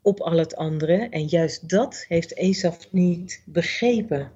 [0.03, 1.09] op al het andere.
[1.11, 4.33] En juist dat heeft Esaf niet begrepen.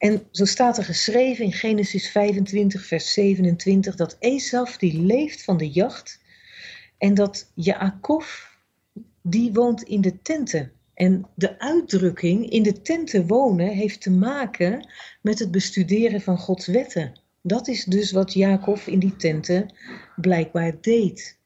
[0.00, 5.56] En zo staat er geschreven in Genesis 25, vers 27, dat Esaf die leeft van
[5.56, 6.20] de jacht
[6.98, 8.44] en dat Jaakov
[9.22, 10.72] die woont in de tenten.
[10.94, 14.88] En de uitdrukking in de tenten wonen heeft te maken
[15.22, 17.20] met het bestuderen van Gods wetten.
[17.42, 19.74] Dat is dus wat Jacob in die tenten
[20.16, 21.38] blijkbaar deed.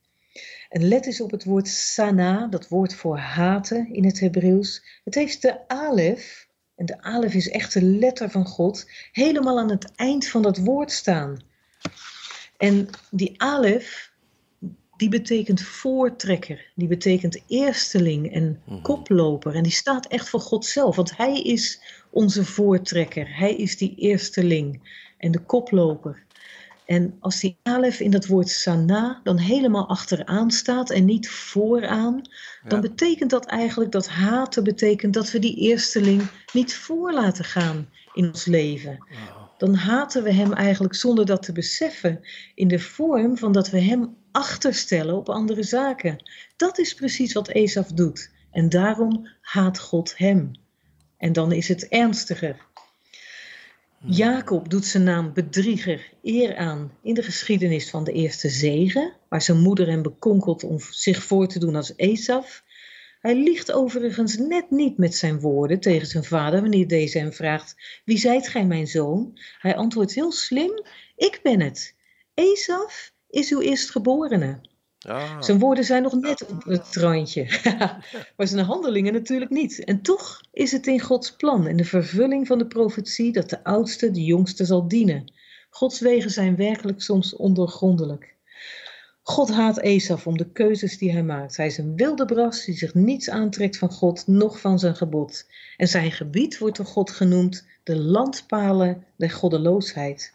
[0.68, 5.00] En let eens op het woord sana, dat woord voor haten in het Hebreeuws.
[5.04, 6.43] Het heeft de alef,
[6.76, 10.58] en de alef is echt de letter van God, helemaal aan het eind van dat
[10.58, 11.38] woord staan.
[12.56, 14.12] En die alef,
[14.96, 19.54] die betekent voortrekker, die betekent eersteling en koploper.
[19.54, 23.36] En die staat echt voor God zelf, want Hij is onze voortrekker.
[23.36, 24.80] Hij is die eersteling
[25.18, 26.22] en de koploper.
[26.84, 32.22] En als die alef in dat woord sana dan helemaal achteraan staat en niet vooraan,
[32.68, 32.88] dan Ja.
[32.88, 36.22] betekent dat eigenlijk dat haten betekent dat we die eersteling
[36.52, 39.04] niet voor laten gaan in ons leven.
[39.56, 42.20] Dan haten we hem eigenlijk zonder dat te beseffen
[42.54, 46.30] in de vorm van dat we hem achterstellen op andere zaken.
[46.56, 48.30] Dat is precies wat Esaf doet.
[48.50, 50.50] En daarom haat God hem.
[51.16, 52.56] En dan is het ernstiger.
[54.06, 59.42] Jacob doet zijn naam bedrieger eer aan in de geschiedenis van de eerste zegen, waar
[59.42, 62.64] zijn moeder hem bekonkelt om zich voor te doen als Esaf.
[63.20, 68.00] Hij liegt overigens net niet met zijn woorden tegen zijn vader wanneer deze hem vraagt:
[68.04, 69.38] Wie zijt gij, mijn zoon?
[69.58, 70.84] Hij antwoordt heel slim:
[71.16, 71.94] Ik ben het.
[72.34, 74.60] Esaf is uw eerstgeborene.
[75.08, 77.46] Ah, Zijn woorden zijn nog net op het randje,
[78.36, 79.84] maar zijn handelingen natuurlijk niet.
[79.84, 83.64] En toch is het in Gods plan en de vervulling van de profetie dat de
[83.64, 85.32] oudste de jongste zal dienen.
[85.70, 88.34] Gods wegen zijn werkelijk soms ondoorgrondelijk.
[89.22, 91.56] God haat Esaf om de keuzes die hij maakt.
[91.56, 95.46] Hij is een wilde bras die zich niets aantrekt van God, noch van zijn gebod.
[95.76, 100.33] En zijn gebied wordt door God genoemd de landpalen der goddeloosheid.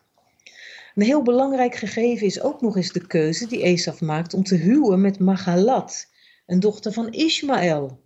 [0.96, 4.56] Een heel belangrijk gegeven is ook nog eens de keuze die Esaf maakt om te
[4.56, 6.08] huwen met Magalat,
[6.46, 8.00] een dochter van Ismaël,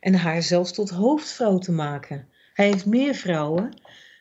[0.00, 2.28] en haar zelfs tot hoofdvrouw te maken.
[2.54, 3.80] Hij heeft meer vrouwen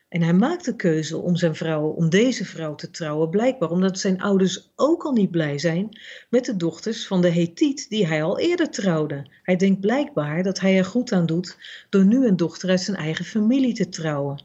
[0.09, 3.99] en hij maakt de keuze om zijn vrouw, om deze vrouw te trouwen, blijkbaar omdat
[3.99, 5.99] zijn ouders ook al niet blij zijn
[6.29, 9.25] met de dochters van de Hethiet die hij al eerder trouwde.
[9.43, 11.57] Hij denkt blijkbaar dat hij er goed aan doet
[11.89, 14.43] door nu een dochter uit zijn eigen familie te trouwen.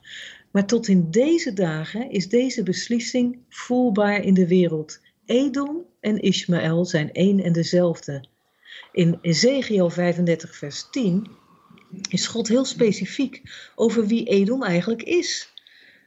[0.53, 5.01] Maar tot in deze dagen is deze beslissing voelbaar in de wereld.
[5.27, 8.25] Edom en Ismaël zijn één en dezelfde.
[8.93, 11.27] In Ezekiel 35, vers 10
[12.09, 13.43] is God heel specifiek
[13.75, 15.53] over wie Edom eigenlijk is.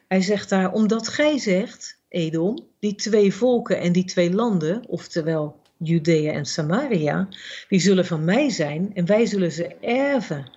[0.08, 5.60] Hij zegt daar, omdat gij zegt, Edom, die twee volken en die twee landen, oftewel
[5.78, 7.28] Judea en Samaria,
[7.70, 10.52] die zullen van mij zijn en wij zullen ze erven.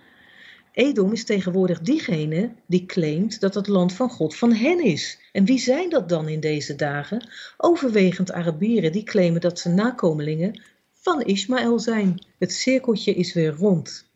[0.79, 5.19] Edom is tegenwoordig diegene die claimt dat het land van God van hen is.
[5.33, 7.29] En wie zijn dat dan in deze dagen?
[7.57, 10.63] Overwegend Arabieren die claimen dat ze nakomelingen
[10.93, 12.27] van Ismaël zijn.
[12.39, 14.11] Het cirkeltje is weer rond.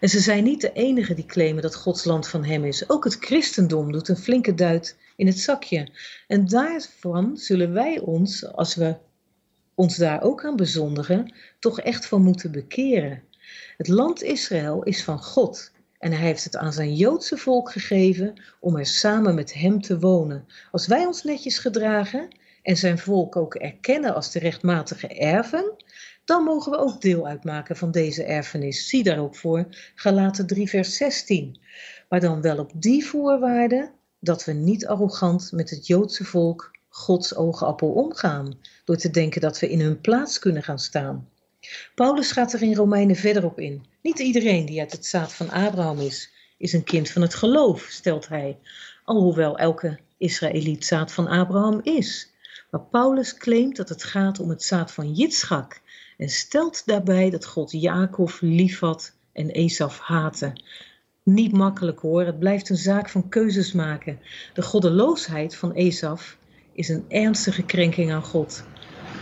[0.00, 2.88] En ze zijn niet de enigen die claimen dat Gods land van hem is.
[2.88, 5.88] Ook het christendom doet een flinke duit in het zakje.
[6.26, 8.96] En daarvan zullen wij ons, als we
[9.74, 13.22] ons daar ook aan bezondigen, toch echt van moeten bekeren.
[13.76, 15.71] Het land Israël is van God.
[16.02, 19.98] En hij heeft het aan zijn Joodse volk gegeven om er samen met hem te
[19.98, 20.46] wonen.
[20.70, 22.28] Als wij ons netjes gedragen
[22.62, 25.74] en zijn volk ook erkennen als de rechtmatige erven,
[26.24, 28.88] dan mogen we ook deel uitmaken van deze erfenis.
[28.88, 31.60] Zie daar ook voor Galaten 3 vers 16.
[32.08, 33.90] Maar dan wel op die voorwaarde
[34.20, 39.58] dat we niet arrogant met het Joodse volk Gods oogappel omgaan, door te denken dat
[39.58, 41.28] we in hun plaats kunnen gaan staan.
[41.94, 43.84] Paulus gaat er in Romeinen verder op in.
[44.02, 47.86] Niet iedereen die uit het zaad van Abraham is, is een kind van het geloof,
[47.90, 48.58] stelt hij,
[49.04, 52.30] alhoewel elke Israëliet zaad van Abraham is.
[52.70, 55.80] Maar Paulus claimt dat het gaat om het zaad van Jitschak
[56.16, 60.52] en stelt daarbij dat God Jacob liefhad en Esaf haatte.
[61.22, 64.20] Niet makkelijk hoor, het blijft een zaak van keuzes maken.
[64.52, 66.38] De goddeloosheid van Esaf
[66.72, 68.64] is een ernstige krenking aan God.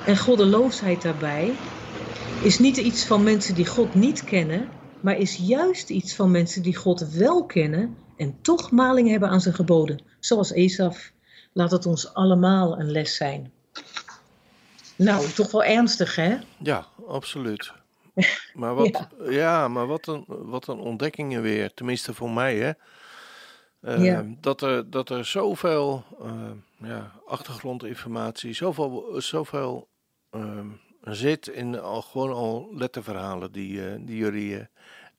[0.02, 1.60] En goddeloosheid daarbij
[2.42, 4.68] is niet iets van mensen die God niet kennen,
[5.00, 9.40] maar is juist iets van mensen die God wel kennen en toch maling hebben aan
[9.40, 11.12] zijn geboden, zoals Esaf.
[11.52, 13.52] Laat het ons allemaal een les zijn.
[14.96, 16.36] Nou, toch wel ernstig, hè?
[16.58, 17.72] ja, absoluut.
[18.54, 19.68] Maar wat, ja.
[19.68, 22.72] maar wat een, wat een ontdekkingen weer, tenminste voor mij, hè.
[23.80, 24.24] Eh, Ja.
[24.40, 26.50] dat, er, dat er zoveel eh,
[26.88, 29.88] ja, achtergrondinformatie, zoveel, zoveel
[30.30, 30.66] ehm,
[31.02, 34.64] zit in al, gewoon al letterverhalen die, eh, die jullie eh,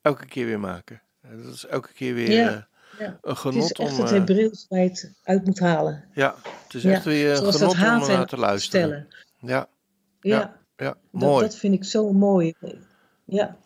[0.01, 1.01] elke keer weer maken.
[1.21, 2.61] Eh, dat is elke keer weer Ja, eh,
[2.99, 3.05] ja.
[3.21, 3.99] een Het genot is echt om...
[3.99, 6.09] het Hebreeuws waar je het uit moet halen.
[6.13, 8.87] ja, het is Ja, echt weer een genot om naar te luisteren.
[8.89, 9.07] stellen.
[9.37, 9.67] Ja,
[10.19, 11.45] Ja, Ja, ja, dat, mooi.
[11.45, 12.53] dat vind ik zo mooi.
[13.25, 13.57] Ja,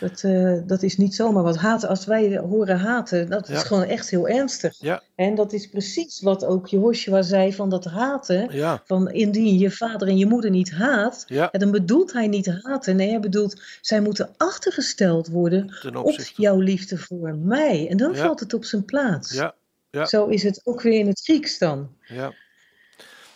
[0.00, 1.88] dat, eh, dat is niet zomaar wat haten.
[1.88, 4.76] Als wij horen haten, dat is gewoon echt heel ernstig.
[4.78, 8.48] Ja, En dat is precies wat ook Jehoshua zei van dat haten.
[8.54, 12.46] ja, Van indien je vader en je moeder niet haat, ja, dan bedoelt hij niet
[12.62, 12.96] haten.
[12.96, 17.88] Nee, hij bedoelt, zij moeten achtergesteld worden op jouw liefde voor mij.
[17.90, 19.32] En dan valt het op zijn plaats.
[19.34, 19.54] Ja,
[19.90, 20.04] ja.
[20.04, 21.88] Zo is het ook weer in het Grieks dan.
[22.00, 22.32] ja.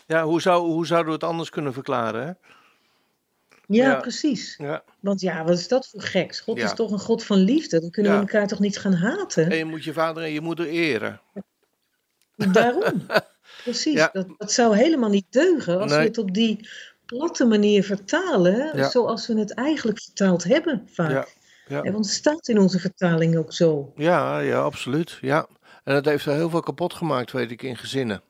[0.06, 2.32] Ja, hoe, zou, hoe zouden we het anders kunnen verklaren, hè?
[3.76, 4.54] Ja, precies.
[4.58, 4.82] Ja.
[5.00, 6.40] Want ja, wat is dat voor geks?
[6.40, 7.80] God is toch een God van liefde?
[7.80, 9.50] Dan kunnen we elkaar toch niet gaan haten?
[9.50, 11.20] En je moet je vader en je moeder eren.
[12.36, 13.06] Daarom.
[13.64, 14.08] Precies.
[14.12, 16.00] Dat, dat zou helemaal niet deugen als Nee.
[16.00, 16.68] we het op die
[17.06, 21.36] platte manier vertalen, zoals we het eigenlijk vertaald hebben vaak.
[21.66, 23.92] Ja, Want het staat in onze vertaling ook zo.
[23.96, 25.18] Ja, ja, absoluut.
[25.20, 25.46] Ja.
[25.84, 28.22] En dat heeft er heel veel kapot gemaakt, weet ik, in gezinnen.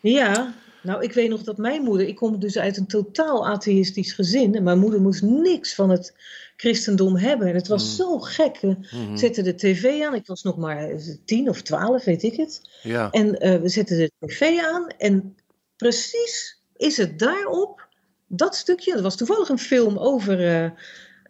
[0.00, 0.52] Ja,
[0.82, 4.54] nou ik weet nog dat mijn moeder, ik kom dus uit een totaal atheïstisch gezin
[4.54, 6.14] en mijn moeder moest niks van het
[6.56, 7.46] christendom hebben.
[7.48, 7.88] En het was Mm.
[7.90, 8.58] zo gek.
[8.60, 9.16] We Mhm.
[9.16, 12.60] zetten de tv aan, ik was nog maar eh, tien of twaalf, weet ik het.
[12.82, 15.36] Ja, En eh, we zetten de tv aan en
[15.76, 17.88] precies is het daarop,
[18.26, 20.64] dat stukje, er was toevallig een film over, eh,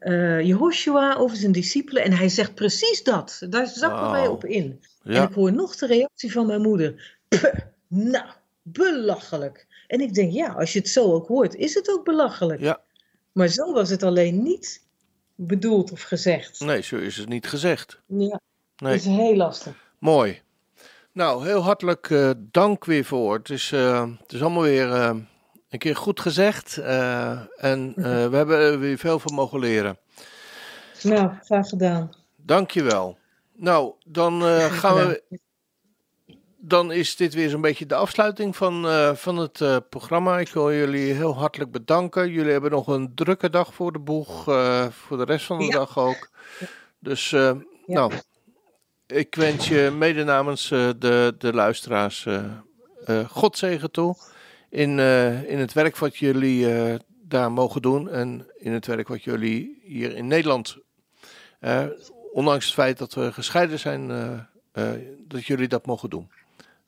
[0.01, 2.05] eh Jehoshua over zijn discipelen.
[2.05, 3.41] En hij zegt precies dat.
[3.51, 4.81] Daar zakken wij op in.
[5.05, 7.19] En ik hoor nog de reactie van mijn moeder.
[7.29, 7.45] Puh,
[7.89, 8.27] nou,
[8.73, 9.67] belachelijk.
[9.87, 12.61] En ik denk, ja, als je het zo ook hoort, is het ook belachelijk.
[12.61, 12.81] ja.
[13.33, 14.83] Maar zo was het alleen niet
[15.35, 16.61] bedoeld of gezegd.
[16.61, 18.01] Nee, zo is het niet gezegd.
[18.07, 18.39] Ja, Nee.
[18.77, 19.73] dat is heel lastig.
[19.99, 20.41] Mooi.
[21.13, 23.35] Nou, heel hartelijk eh, dank weer voor.
[23.35, 25.17] Het is, eh, het is allemaal weer eh,
[25.69, 26.77] een keer goed gezegd.
[26.77, 29.99] en we hebben er weer veel van mogen leren.
[31.03, 32.11] Nou, graag gedaan.
[32.37, 33.19] Dank je wel.
[33.53, 35.23] Nou, dan gaan we.
[36.63, 40.39] Dan is dit weer zo'n beetje de afsluiting van, eh, van het eh, programma.
[40.39, 42.31] Ik wil jullie heel hartelijk bedanken.
[42.31, 44.49] Jullie hebben nog een drukke dag voor de boeg.
[44.49, 45.71] eh, voor de rest van de Ja.
[45.71, 46.29] dag ook.
[46.99, 47.31] Dus,
[47.87, 48.13] nou,
[49.07, 52.27] ik wens je mede namens de, de luisteraars
[53.29, 54.17] Godzegen toe.
[54.71, 54.99] In,
[55.47, 56.67] in het werk wat jullie
[57.23, 58.09] daar mogen doen.
[58.11, 60.77] En in het werk wat jullie hier in Nederland.
[62.33, 64.09] ondanks het feit dat we gescheiden zijn,
[65.29, 66.31] dat jullie dat mogen doen.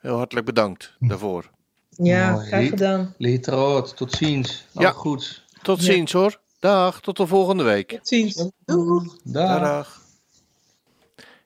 [0.03, 1.51] Heel hartelijk bedankt daarvoor.
[1.89, 2.47] Ja, Mooi.
[2.47, 3.15] graag gedaan.
[3.19, 4.67] Leetroot, tot ziens.
[4.73, 4.89] Ja.
[4.89, 5.45] Al goed.
[5.63, 5.85] Tot Ja.
[5.93, 6.41] ziens hoor.
[6.59, 7.89] Dag, tot de volgende week.
[7.91, 8.49] Tot ziens.
[8.65, 9.17] Doeg.
[9.25, 9.61] Dag.
[9.61, 10.01] Dag.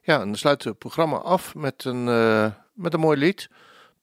[0.03, 3.49] Ja, en dan sluiten we het programma af met een, eh, met een mooi lied.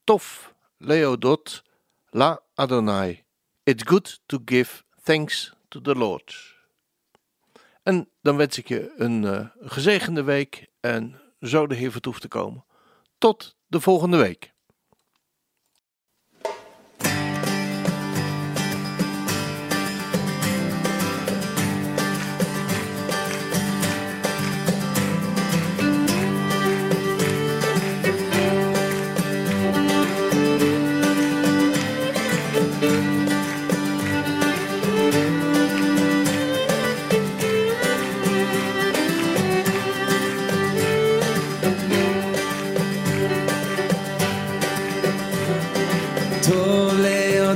[0.04, 1.64] Tof, Leo Dot,
[2.10, 3.24] La Adonai.
[3.64, 6.56] It's good to give thanks to the Lord.
[7.84, 12.28] En dan wens ik je een eh, gezegende week en zo de Heer vertoeft te
[12.28, 12.64] komen.
[13.24, 14.53] Tot de volgende week.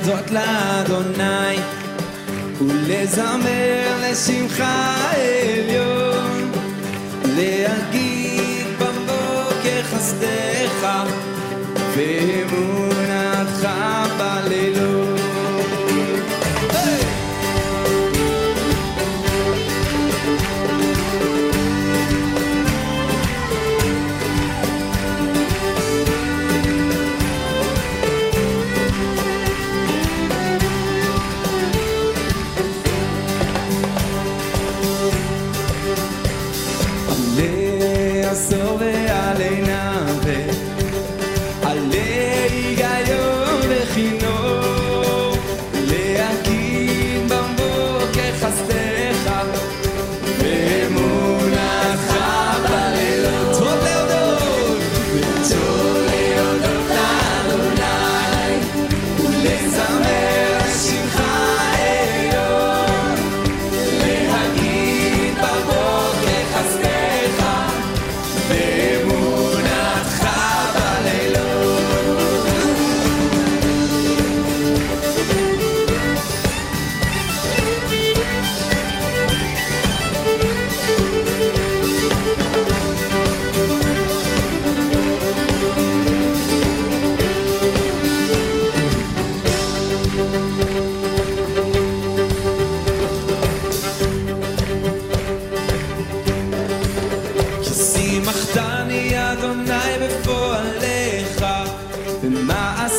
[0.07, 1.57] להודות לאדוני
[2.61, 6.51] ולזמר לשמחה עליון.
[7.25, 10.87] להגיד בבוקר חסדך
[11.95, 12.86] ואמונתך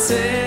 [0.09, 0.38] say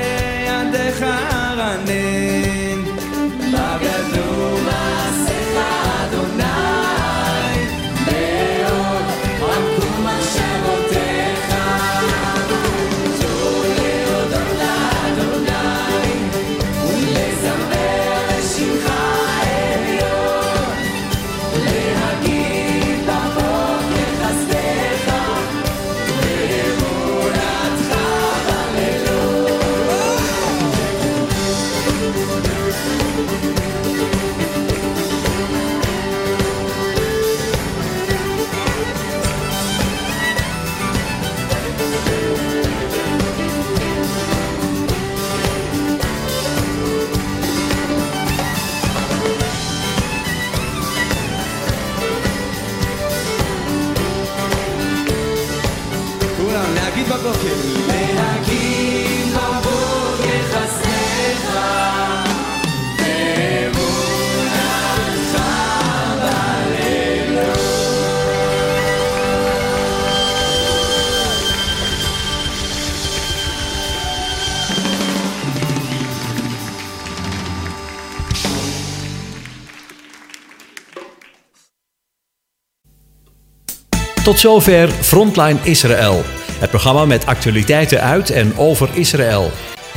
[84.43, 86.23] zover Frontline Israël.
[86.59, 89.51] Het programma met actualiteiten uit en over Israël.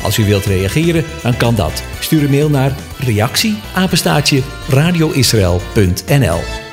[0.04, 1.84] Als u wilt reageren, dan kan dat.
[2.00, 3.58] Stuur een mail naar reactie
[4.70, 6.65] radioisrael.nl